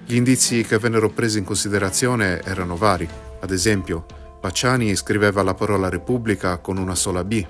Gli 0.06 0.16
indizi 0.16 0.64
che 0.64 0.78
vennero 0.78 1.10
presi 1.10 1.38
in 1.38 1.46
considerazione 1.46 2.42
erano 2.44 2.76
vari. 2.76 3.08
Ad 3.40 3.52
esempio, 3.52 4.06
Pacciani 4.42 4.94
scriveva 4.96 5.42
la 5.44 5.54
parola 5.54 5.88
Repubblica 5.88 6.58
con 6.58 6.78
una 6.78 6.96
sola 6.96 7.24
B, 7.24 7.46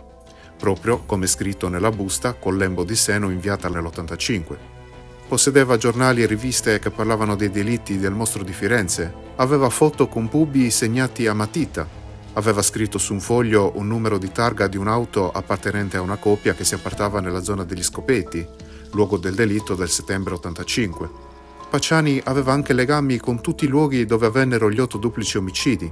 proprio 0.58 1.04
come 1.08 1.26
scritto 1.26 1.70
nella 1.70 1.90
busta 1.90 2.34
col 2.34 2.58
lembo 2.58 2.84
di 2.84 2.96
seno 2.96 3.32
inviata 3.32 3.68
nell'85 3.68 4.80
possedeva 5.32 5.78
giornali 5.78 6.24
e 6.24 6.26
riviste 6.26 6.80
che 6.80 6.92
parlavano 6.92 7.38
dei 7.38 7.50
delitti 7.50 7.98
del 7.98 8.12
mostro 8.12 8.44
di 8.44 8.52
Firenze, 8.52 9.14
aveva 9.38 9.70
foto 9.70 10.10
con 10.10 10.28
pubi 10.28 10.70
segnati 10.70 11.26
a 11.26 11.34
matita, 11.34 11.88
aveva 12.34 12.62
scritto 12.62 12.98
su 12.98 13.14
un 13.14 13.22
foglio 13.22 13.72
un 13.76 13.88
numero 13.88 14.18
di 14.18 14.30
targa 14.30 14.68
di 14.68 14.76
un'auto 14.76 15.32
appartenente 15.32 15.96
a 15.96 16.02
una 16.02 16.18
coppia 16.18 16.54
che 16.54 16.66
si 16.66 16.74
appartava 16.74 17.22
nella 17.22 17.42
zona 17.42 17.64
degli 17.64 17.82
Scopeti, 17.82 18.46
luogo 18.92 19.16
del 19.16 19.34
delitto 19.34 19.74
del 19.74 19.88
settembre 19.88 20.34
85. 20.34 21.10
Pacciani 21.70 22.22
aveva 22.26 22.52
anche 22.52 22.74
legami 22.74 23.18
con 23.18 23.40
tutti 23.40 23.64
i 23.64 23.70
luoghi 23.70 24.06
dove 24.06 24.26
avvennero 24.26 24.70
gli 24.70 24.82
otto 24.82 24.98
duplici 24.98 25.38
omicidi. 25.38 25.90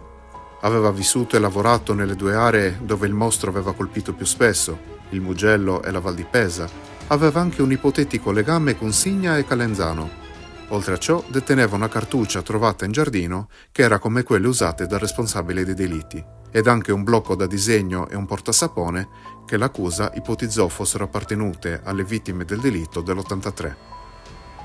Aveva 0.62 0.92
vissuto 0.92 1.36
e 1.36 1.40
lavorato 1.40 1.94
nelle 1.94 2.16
due 2.16 2.36
aree 2.36 2.80
dove 2.82 3.08
il 3.08 3.14
mostro 3.14 3.50
aveva 3.50 3.74
colpito 3.74 4.14
più 4.14 4.26
spesso, 4.26 4.98
il 5.10 5.22
Mugello 5.22 5.82
e 5.82 5.92
la 5.92 6.00
Val 6.00 6.16
di 6.16 6.26
Pesa, 6.30 6.68
aveva 7.08 7.40
anche 7.40 7.62
un 7.62 7.72
ipotetico 7.72 8.32
legame 8.32 8.78
con 8.78 8.92
Signa 8.92 9.38
e 9.38 9.46
Calenzano. 9.46 10.28
Oltre 10.70 10.94
a 10.94 10.98
ciò, 10.98 11.24
deteneva 11.28 11.76
una 11.76 11.88
cartuccia 11.88 12.42
trovata 12.42 12.86
in 12.86 12.92
giardino 12.92 13.48
che 13.72 13.84
era 13.84 14.00
come 14.00 14.24
quelle 14.24 14.48
usate 14.48 14.86
dal 14.86 15.00
responsabile 15.00 15.64
dei 15.64 15.74
delitti, 15.74 16.24
ed 16.52 16.68
anche 16.68 16.92
un 16.92 17.04
blocco 17.04 17.36
da 17.36 17.48
disegno 17.48 18.08
e 18.10 18.16
un 18.16 18.26
portasapone 18.26 19.08
che 19.46 19.58
l'accusa 19.58 20.12
ipotizzò 20.14 20.68
fossero 20.68 21.06
appartenute 21.06 21.82
alle 21.84 22.04
vittime 22.04 22.44
del 22.46 22.60
delitto 22.60 23.02
dell'83. 23.02 23.76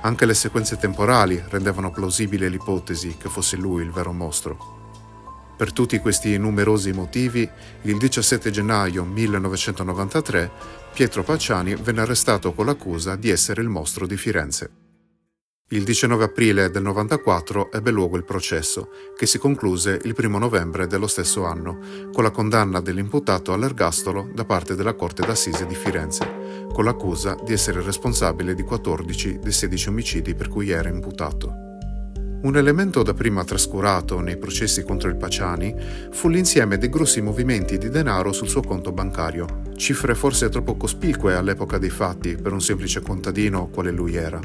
Anche 0.03 0.27
le 0.27 0.35
sequenze 0.35 0.77
temporali 0.77 1.43
rendevano 1.49 1.91
plausibile 1.91 2.49
l'ipotesi 2.49 3.17
che 3.17 3.31
fosse 3.31 3.57
lui 3.57 3.83
il 3.83 3.91
vero 3.91 4.13
mostro. 4.13 4.74
Per 5.57 5.73
tutti 5.73 5.99
questi 6.01 6.37
numerosi 6.37 6.93
motivi, 6.93 7.49
il 7.83 7.97
17 7.97 8.51
gennaio 8.51 9.05
1993 9.05 10.51
Pietro 10.93 11.23
Pacciani 11.23 11.77
venne 11.77 12.01
arrestato 12.01 12.53
con 12.53 12.67
l'accusa 12.67 13.15
di 13.15 13.31
essere 13.31 13.63
il 13.63 13.69
mostro 13.69 14.07
di 14.07 14.17
Firenze. 14.17 14.71
Il 15.71 15.85
19 15.85 16.25
aprile 16.25 16.71
del 16.71 16.83
94 16.83 17.73
ebbe 17.73 17.91
luogo 17.91 18.17
il 18.17 18.25
processo, 18.25 18.91
che 19.17 19.27
si 19.27 19.39
concluse 19.39 20.01
il 20.05 20.15
1 20.17 20.39
novembre 20.39 20.87
dello 20.87 21.07
stesso 21.07 21.45
anno, 21.45 21.79
con 22.13 22.23
la 22.23 22.31
condanna 22.31 22.81
dell'imputato 22.81 23.53
all'ergastolo 23.53 24.31
da 24.35 24.45
parte 24.45 24.75
della 24.75 24.95
Corte 24.95 25.25
d'Assise 25.25 25.67
di 25.67 25.75
Firenze, 25.75 26.69
con 26.73 26.85
l'accusa 26.85 27.37
di 27.45 27.53
essere 27.53 27.81
responsabile 27.81 28.55
di 28.55 28.63
14 28.63 29.39
dei 29.39 29.53
16 29.53 29.89
omicidi 29.89 30.35
per 30.35 30.49
cui 30.49 30.71
era 30.71 30.89
imputato. 30.89 31.74
Un 32.45 32.59
elemento 32.59 33.03
dapprima 33.03 33.43
trascurato 33.43 34.21
nei 34.21 34.37
processi 34.37 34.83
contro 34.83 35.09
il 35.09 35.17
Paciani 35.17 35.75
fu 36.11 36.29
l'insieme 36.29 36.77
dei 36.77 36.91
grossi 36.91 37.23
movimenti 37.23 37.79
di 37.79 37.89
denaro 37.89 38.33
sul 38.33 38.51
suo 38.51 38.61
conto 38.61 38.93
bancario, 38.93 39.63
cifre 39.77 40.15
forse 40.15 40.51
troppo 40.51 40.77
cospicue 40.77 41.37
all'epoca 41.37 41.79
dei 41.79 41.89
fatti 41.89 42.37
per 42.37 42.53
un 42.53 42.61
semplice 42.61 43.01
contadino 43.01 43.69
quale 43.69 43.91
lui 43.91 44.17
era. 44.17 44.39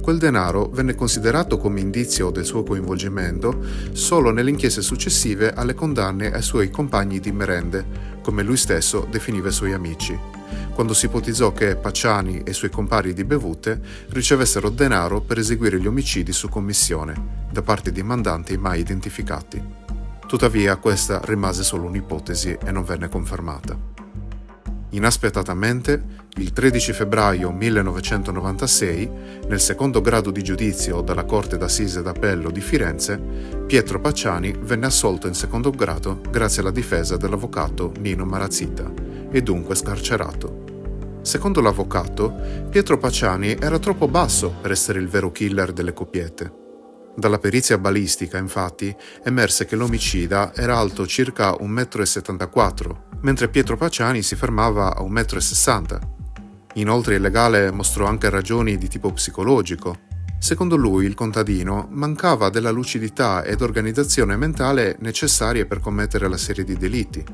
Quel 0.00 0.16
denaro 0.16 0.70
venne 0.70 0.94
considerato 0.94 1.58
come 1.58 1.80
indizio 1.80 2.30
del 2.30 2.46
suo 2.46 2.62
coinvolgimento 2.62 3.62
solo 3.92 4.30
nelle 4.30 4.48
inchieste 4.48 4.80
successive 4.80 5.52
alle 5.52 5.74
condanne 5.74 6.32
ai 6.32 6.42
suoi 6.42 6.70
compagni 6.70 7.20
di 7.20 7.30
merende, 7.30 7.84
come 8.22 8.42
lui 8.42 8.56
stesso 8.56 9.06
definiva 9.10 9.48
i 9.48 9.52
suoi 9.52 9.74
amici, 9.74 10.18
quando 10.74 10.94
si 10.94 11.06
ipotizzò 11.06 11.52
che 11.52 11.76
Pacciani 11.76 12.42
e 12.42 12.50
i 12.50 12.54
suoi 12.54 12.70
compari 12.70 13.12
di 13.12 13.24
bevute 13.24 13.80
ricevessero 14.08 14.70
denaro 14.70 15.20
per 15.20 15.38
eseguire 15.38 15.80
gli 15.80 15.86
omicidi 15.86 16.32
su 16.32 16.48
commissione, 16.48 17.46
da 17.50 17.62
parte 17.62 17.92
di 17.92 18.02
mandanti 18.02 18.56
mai 18.56 18.80
identificati. 18.80 19.62
Tuttavia 20.26 20.76
questa 20.76 21.20
rimase 21.24 21.62
solo 21.62 21.86
un'ipotesi 21.86 22.58
e 22.64 22.72
non 22.72 22.84
venne 22.84 23.08
confermata. 23.08 24.03
Inaspettatamente, 24.94 26.22
il 26.36 26.52
13 26.52 26.92
febbraio 26.92 27.50
1996, 27.50 29.10
nel 29.48 29.58
secondo 29.58 30.00
grado 30.00 30.30
di 30.30 30.40
giudizio 30.40 31.00
dalla 31.00 31.24
Corte 31.24 31.56
d'Assise 31.56 32.00
d'Appello 32.00 32.48
di 32.52 32.60
Firenze, 32.60 33.20
Pietro 33.66 34.00
Pacciani 34.00 34.54
venne 34.60 34.86
assolto 34.86 35.26
in 35.26 35.34
secondo 35.34 35.70
grado 35.72 36.20
grazie 36.30 36.60
alla 36.60 36.70
difesa 36.70 37.16
dell'avvocato 37.16 37.92
Nino 37.98 38.24
Marazzita 38.24 38.92
e 39.32 39.42
dunque 39.42 39.74
scarcerato. 39.74 40.62
Secondo 41.22 41.60
l'avvocato, 41.60 42.32
Pietro 42.70 42.96
Pacciani 42.96 43.56
era 43.58 43.80
troppo 43.80 44.06
basso 44.06 44.54
per 44.60 44.70
essere 44.70 45.00
il 45.00 45.08
vero 45.08 45.32
killer 45.32 45.72
delle 45.72 45.92
coppiette. 45.92 46.63
Dalla 47.16 47.38
perizia 47.38 47.78
balistica, 47.78 48.38
infatti, 48.38 48.94
emerse 49.22 49.66
che 49.66 49.76
l'omicida 49.76 50.52
era 50.54 50.76
alto 50.76 51.06
circa 51.06 51.52
1,74 51.52 52.88
m, 52.88 52.96
mentre 53.20 53.48
Pietro 53.48 53.76
Pacciani 53.76 54.22
si 54.22 54.34
fermava 54.34 54.96
a 54.96 55.02
1,60 55.02 55.80
m. 55.80 56.12
Inoltre 56.74 57.14
il 57.14 57.20
legale 57.20 57.70
mostrò 57.70 58.06
anche 58.06 58.28
ragioni 58.30 58.76
di 58.76 58.88
tipo 58.88 59.12
psicologico. 59.12 59.96
Secondo 60.40 60.76
lui 60.76 61.06
il 61.06 61.14
contadino 61.14 61.86
mancava 61.92 62.50
della 62.50 62.70
lucidità 62.70 63.44
ed 63.44 63.62
organizzazione 63.62 64.36
mentale 64.36 64.96
necessarie 64.98 65.66
per 65.66 65.78
commettere 65.78 66.28
la 66.28 66.36
serie 66.36 66.64
di 66.64 66.76
delitti. 66.76 67.24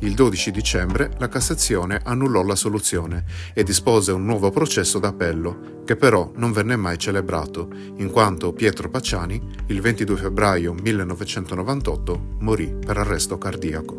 Il 0.00 0.12
12 0.12 0.50
dicembre 0.50 1.10
la 1.16 1.28
Cassazione 1.28 2.00
annullò 2.04 2.42
la 2.42 2.54
soluzione 2.54 3.24
e 3.54 3.62
dispose 3.62 4.12
un 4.12 4.26
nuovo 4.26 4.50
processo 4.50 4.98
d'appello, 4.98 5.82
che 5.86 5.96
però 5.96 6.32
non 6.36 6.52
venne 6.52 6.76
mai 6.76 6.98
celebrato, 6.98 7.70
in 7.96 8.10
quanto 8.10 8.52
Pietro 8.52 8.90
Pacciani, 8.90 9.40
il 9.68 9.80
22 9.80 10.16
febbraio 10.16 10.74
1998, 10.74 12.36
morì 12.40 12.76
per 12.84 12.98
arresto 12.98 13.38
cardiaco. 13.38 13.98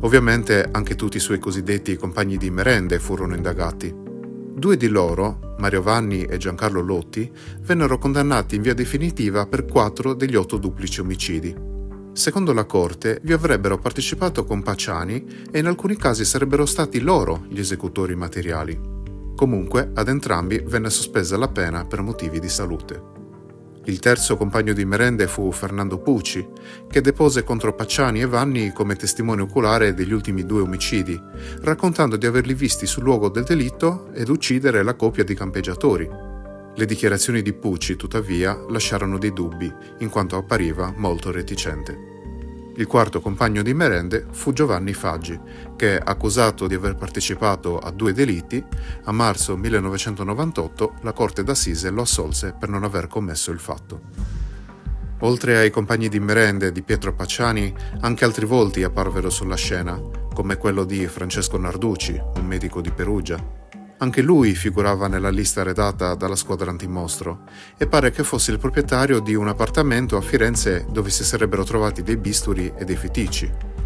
Ovviamente 0.00 0.68
anche 0.72 0.96
tutti 0.96 1.18
i 1.18 1.20
suoi 1.20 1.38
cosiddetti 1.38 1.94
compagni 1.96 2.36
di 2.36 2.50
merende 2.50 2.98
furono 2.98 3.36
indagati. 3.36 3.94
Due 3.94 4.76
di 4.76 4.88
loro, 4.88 5.54
Mario 5.58 5.82
Vanni 5.82 6.24
e 6.24 6.36
Giancarlo 6.36 6.80
Lotti, 6.80 7.30
vennero 7.60 7.96
condannati 7.98 8.56
in 8.56 8.62
via 8.62 8.74
definitiva 8.74 9.46
per 9.46 9.66
quattro 9.66 10.14
degli 10.14 10.34
otto 10.34 10.56
duplici 10.56 11.00
omicidi, 11.00 11.65
Secondo 12.16 12.54
la 12.54 12.64
Corte 12.64 13.20
vi 13.24 13.34
avrebbero 13.34 13.76
partecipato 13.76 14.46
compacciani 14.46 15.44
e 15.50 15.58
in 15.58 15.66
alcuni 15.66 15.96
casi 15.96 16.24
sarebbero 16.24 16.64
stati 16.64 17.00
loro 17.00 17.44
gli 17.46 17.58
esecutori 17.58 18.14
materiali. 18.14 18.80
Comunque, 19.36 19.90
ad 19.92 20.08
entrambi 20.08 20.58
venne 20.64 20.88
sospesa 20.88 21.36
la 21.36 21.48
pena 21.48 21.84
per 21.84 22.00
motivi 22.00 22.40
di 22.40 22.48
salute. 22.48 23.02
Il 23.84 23.98
terzo 23.98 24.38
compagno 24.38 24.72
di 24.72 24.86
merende 24.86 25.26
fu 25.26 25.52
Fernando 25.52 25.98
Pucci, 25.98 26.48
che 26.88 27.02
depose 27.02 27.44
contro 27.44 27.74
Pacciani 27.74 28.22
e 28.22 28.26
Vanni 28.26 28.72
come 28.72 28.96
testimone 28.96 29.42
oculare 29.42 29.92
degli 29.92 30.14
ultimi 30.14 30.46
due 30.46 30.62
omicidi, 30.62 31.20
raccontando 31.60 32.16
di 32.16 32.24
averli 32.24 32.54
visti 32.54 32.86
sul 32.86 33.02
luogo 33.02 33.28
del 33.28 33.44
delitto 33.44 34.10
ed 34.14 34.30
uccidere 34.30 34.82
la 34.82 34.94
coppia 34.94 35.22
di 35.22 35.34
campeggiatori. 35.34 36.25
Le 36.78 36.84
dichiarazioni 36.84 37.40
di 37.40 37.54
Pucci, 37.54 37.96
tuttavia, 37.96 38.54
lasciarono 38.68 39.16
dei 39.16 39.32
dubbi, 39.32 39.72
in 40.00 40.10
quanto 40.10 40.36
appariva 40.36 40.92
molto 40.94 41.30
reticente. 41.30 42.14
Il 42.76 42.86
quarto 42.86 43.22
compagno 43.22 43.62
di 43.62 43.72
merende 43.72 44.26
fu 44.30 44.52
Giovanni 44.52 44.92
Faggi, 44.92 45.40
che, 45.74 45.96
accusato 45.96 46.66
di 46.66 46.74
aver 46.74 46.96
partecipato 46.96 47.78
a 47.78 47.90
due 47.90 48.12
delitti, 48.12 48.62
a 49.04 49.12
marzo 49.12 49.56
1998 49.56 50.96
la 51.00 51.14
Corte 51.14 51.42
d'Assise 51.42 51.88
lo 51.88 52.02
assolse 52.02 52.54
per 52.58 52.68
non 52.68 52.84
aver 52.84 53.06
commesso 53.06 53.50
il 53.50 53.58
fatto. 53.58 54.00
Oltre 55.20 55.56
ai 55.56 55.70
compagni 55.70 56.10
di 56.10 56.20
merende 56.20 56.72
di 56.72 56.82
Pietro 56.82 57.14
Pacciani, 57.14 57.74
anche 58.00 58.26
altri 58.26 58.44
volti 58.44 58.82
apparvero 58.82 59.30
sulla 59.30 59.56
scena, 59.56 59.98
come 60.34 60.58
quello 60.58 60.84
di 60.84 61.06
Francesco 61.06 61.56
Narducci, 61.56 62.20
un 62.34 62.44
medico 62.44 62.82
di 62.82 62.90
Perugia, 62.90 63.64
anche 63.98 64.22
lui 64.22 64.54
figurava 64.54 65.08
nella 65.08 65.30
lista 65.30 65.62
redata 65.62 66.14
dalla 66.14 66.36
squadra 66.36 66.70
antimostro 66.70 67.40
e 67.76 67.86
pare 67.86 68.10
che 68.10 68.24
fosse 68.24 68.50
il 68.50 68.58
proprietario 68.58 69.20
di 69.20 69.34
un 69.34 69.48
appartamento 69.48 70.16
a 70.16 70.20
Firenze 70.20 70.86
dove 70.90 71.10
si 71.10 71.24
sarebbero 71.24 71.64
trovati 71.64 72.02
dei 72.02 72.16
bisturi 72.16 72.72
e 72.76 72.84
dei 72.84 72.96
feticci. 72.96 73.85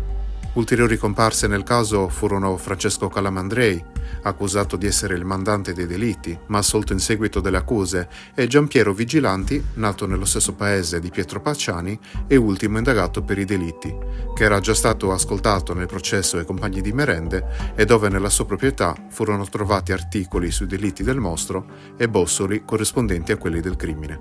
Ulteriori 0.53 0.97
comparse 0.97 1.47
nel 1.47 1.63
caso 1.63 2.09
furono 2.09 2.57
Francesco 2.57 3.07
Calamandrei, 3.07 3.83
accusato 4.23 4.77
di 4.77 4.87
essere 4.87 5.15
il 5.15 5.25
mandante 5.25 5.73
dei 5.73 5.87
delitti, 5.87 6.37
ma 6.47 6.59
assolto 6.59 6.93
in 6.93 6.99
seguito 6.99 7.39
delle 7.39 7.57
accuse, 7.57 8.09
e 8.35 8.49
Giampiero 8.49 8.93
Vigilanti, 8.93 9.65
nato 9.75 10.07
nello 10.07 10.25
stesso 10.25 10.55
paese 10.55 10.99
di 10.99 11.09
Pietro 11.09 11.41
Pacciani 11.41 11.97
e 12.27 12.35
ultimo 12.35 12.79
indagato 12.79 13.23
per 13.23 13.39
i 13.39 13.45
delitti, 13.45 13.95
che 14.35 14.43
era 14.43 14.59
già 14.59 14.75
stato 14.75 15.13
ascoltato 15.13 15.73
nel 15.73 15.87
processo 15.87 16.37
ai 16.37 16.45
compagni 16.45 16.81
di 16.81 16.93
merende 16.93 17.73
e 17.77 17.85
dove 17.85 18.09
nella 18.09 18.29
sua 18.29 18.45
proprietà 18.45 18.93
furono 19.09 19.47
trovati 19.47 19.93
articoli 19.93 20.51
sui 20.51 20.67
delitti 20.67 21.05
del 21.05 21.21
mostro 21.21 21.95
e 21.97 22.09
bossoli 22.09 22.65
corrispondenti 22.65 23.31
a 23.31 23.37
quelli 23.37 23.61
del 23.61 23.77
crimine. 23.77 24.19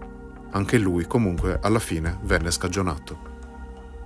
Anche 0.51 0.77
lui 0.77 1.07
comunque 1.07 1.57
alla 1.59 1.79
fine 1.79 2.19
venne 2.21 2.51
scagionato. 2.51 3.37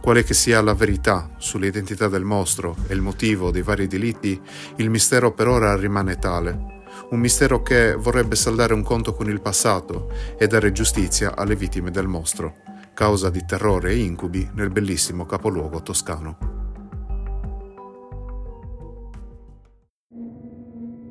Quale 0.03 0.25
che 0.25 0.33
sia 0.33 0.61
la 0.61 0.73
verità 0.73 1.29
sull'identità 1.37 2.09
del 2.09 2.25
mostro 2.25 2.75
e 2.87 2.93
il 2.93 2.99
motivo 2.99 3.51
dei 3.51 3.61
vari 3.61 3.87
delitti, 3.87 4.37
il 4.75 4.89
mistero 4.89 5.31
per 5.31 5.47
ora 5.47 5.77
rimane 5.77 6.17
tale. 6.17 6.81
Un 7.11 7.21
mistero 7.21 7.61
che 7.61 7.95
vorrebbe 7.95 8.35
saldare 8.35 8.73
un 8.73 8.83
conto 8.83 9.13
con 9.13 9.29
il 9.29 9.39
passato 9.39 10.11
e 10.37 10.45
dare 10.47 10.73
giustizia 10.73 11.37
alle 11.37 11.55
vittime 11.55 11.89
del 11.89 12.07
mostro, 12.07 12.55
causa 12.93 13.29
di 13.29 13.45
terrore 13.45 13.91
e 13.91 13.99
incubi 13.99 14.45
nel 14.55 14.71
bellissimo 14.71 15.25
capoluogo 15.25 15.81
toscano. 15.81 16.37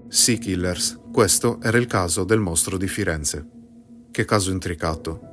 Sea 0.07 0.37
Killers, 0.37 1.01
questo 1.11 1.59
era 1.63 1.79
il 1.79 1.87
caso 1.87 2.25
del 2.25 2.41
mostro 2.41 2.77
di 2.77 2.89
Firenze. 2.89 3.49
Che 4.11 4.27
caso 4.27 4.51
intricato 4.51 5.32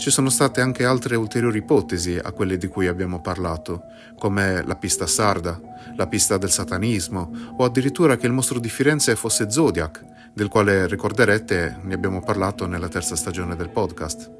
ci 0.00 0.10
sono 0.10 0.30
state 0.30 0.62
anche 0.62 0.86
altre 0.86 1.14
ulteriori 1.14 1.58
ipotesi 1.58 2.16
a 2.16 2.32
quelle 2.32 2.56
di 2.56 2.68
cui 2.68 2.86
abbiamo 2.86 3.20
parlato, 3.20 3.82
come 4.18 4.64
la 4.64 4.74
pista 4.74 5.06
sarda, 5.06 5.60
la 5.94 6.06
pista 6.06 6.38
del 6.38 6.50
satanismo 6.50 7.30
o 7.58 7.64
addirittura 7.64 8.16
che 8.16 8.26
il 8.26 8.32
mostro 8.32 8.58
di 8.58 8.70
Firenze 8.70 9.14
fosse 9.14 9.50
Zodiac, 9.50 10.02
del 10.32 10.48
quale 10.48 10.86
ricorderete 10.86 11.80
ne 11.82 11.92
abbiamo 11.92 12.22
parlato 12.22 12.66
nella 12.66 12.88
terza 12.88 13.14
stagione 13.14 13.56
del 13.56 13.68
podcast. 13.68 14.32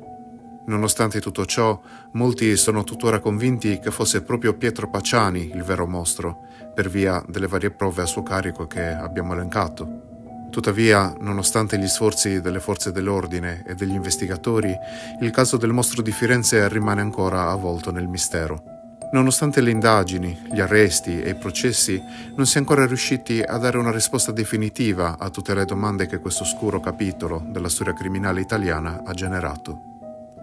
Nonostante 0.64 1.20
tutto 1.20 1.44
ciò, 1.44 1.79
molti 2.12 2.57
sono 2.57 2.83
tuttora 2.83 3.18
convinti 3.18 3.79
che 3.81 3.90
fosse 3.90 4.23
proprio 4.23 4.57
Pietro 4.57 4.88
Pacciani 4.88 5.51
il 5.53 5.62
vero 5.62 5.87
mostro, 5.87 6.38
per 6.75 6.88
via 6.88 7.23
delle 7.29 7.49
varie 7.49 7.70
prove 7.70 8.01
a 8.01 8.07
suo 8.07 8.23
carico 8.23 8.66
che 8.66 8.87
abbiamo 8.87 9.35
elencato. 9.35 10.10
Tuttavia, 10.51 11.15
nonostante 11.21 11.79
gli 11.79 11.87
sforzi 11.87 12.41
delle 12.41 12.59
forze 12.59 12.91
dell'ordine 12.91 13.63
e 13.67 13.75
degli 13.75 13.95
investigatori, 13.95 14.77
il 15.21 15.31
caso 15.31 15.57
del 15.57 15.73
mostro 15.73 16.03
di 16.03 16.11
Firenze 16.11 16.69
rimane 16.69 17.01
ancora 17.01 17.51
avvolto 17.51 17.93
nel 17.93 18.09
mistero. 18.09 18.63
Nonostante 19.13 19.61
le 19.61 19.71
indagini, 19.71 20.39
gli 20.53 20.61
arresti 20.61 21.21
e 21.21 21.31
i 21.31 21.35
processi, 21.37 22.01
non 22.37 22.47
si 22.47 22.57
è 22.57 22.61
ancora 22.61 22.87
riusciti 22.87 23.41
a 23.41 23.59
dare 23.59 23.79
una 23.79 23.91
risposta 23.91 24.33
definitiva 24.33 25.19
a 25.19 25.31
tutte 25.31 25.55
le 25.55 25.65
domande 25.65 26.07
che 26.07 26.19
questo 26.19 26.43
oscuro 26.43 26.81
capitolo 26.81 27.45
della 27.49 27.69
storia 27.69 27.95
criminale 27.95 28.41
italiana 28.41 29.03
ha 29.05 29.15
generato. 29.15 29.89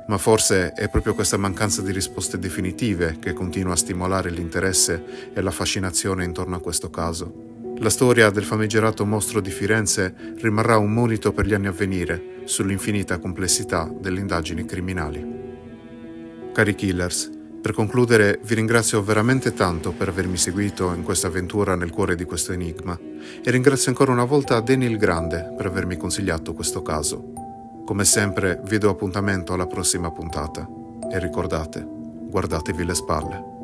Ma 0.08 0.18
forse 0.18 0.72
è 0.72 0.88
proprio 0.90 1.16
questa 1.16 1.38
mancanza 1.38 1.82
di 1.82 1.92
risposte 1.92 2.40
definitive 2.40 3.18
che 3.20 3.34
continua 3.34 3.74
a 3.74 3.78
stimolare 3.78 4.30
l'interesse 4.30 5.32
e 5.34 5.42
la 5.42 5.52
fascinazione 5.52 6.24
intorno 6.24 6.56
a 6.56 6.62
questo 6.62 6.90
caso. 6.90 7.57
La 7.80 7.92
storia 7.92 8.32
del 8.32 8.44
famigerato 8.44 9.06
mostro 9.06 9.40
di 9.40 9.52
Firenze 9.52 10.34
rimarrà 10.38 10.78
un 10.78 10.92
monito 10.92 11.32
per 11.32 11.46
gli 11.46 11.54
anni 11.54 11.68
a 11.68 11.72
venire 11.72 12.42
sull'infinita 12.46 13.20
complessità 13.20 13.88
delle 14.00 14.20
indagini 14.20 14.66
criminali. 14.66 15.24
Cari 16.54 16.74
killers, 16.74 17.30
per 17.62 17.74
concludere 17.74 18.40
vi 18.44 18.56
ringrazio 18.56 19.04
veramente 19.04 19.54
tanto 19.54 19.92
per 19.92 20.08
avermi 20.08 20.38
seguito 20.38 20.92
in 20.94 21.04
questa 21.04 21.28
avventura 21.28 21.76
nel 21.76 21.92
cuore 21.92 22.16
di 22.16 22.24
questo 22.24 22.52
enigma 22.52 22.98
e 23.44 23.52
ringrazio 23.52 23.92
ancora 23.92 24.12
una 24.12 24.26
volta 24.26 24.60
Danny 24.60 24.88
il 24.88 24.98
Grande 24.98 25.54
per 25.56 25.68
avermi 25.68 25.98
consigliato 25.98 26.54
questo 26.54 26.82
caso. 26.82 27.32
Come 27.86 28.06
sempre 28.06 28.60
vi 28.66 28.80
do 28.80 28.90
appuntamento 28.90 29.54
alla 29.54 29.68
prossima 29.68 30.12
puntata 30.12 30.68
e 31.12 31.20
ricordate, 31.20 31.86
guardatevi 31.88 32.84
le 32.84 32.96
spalle. 32.96 33.57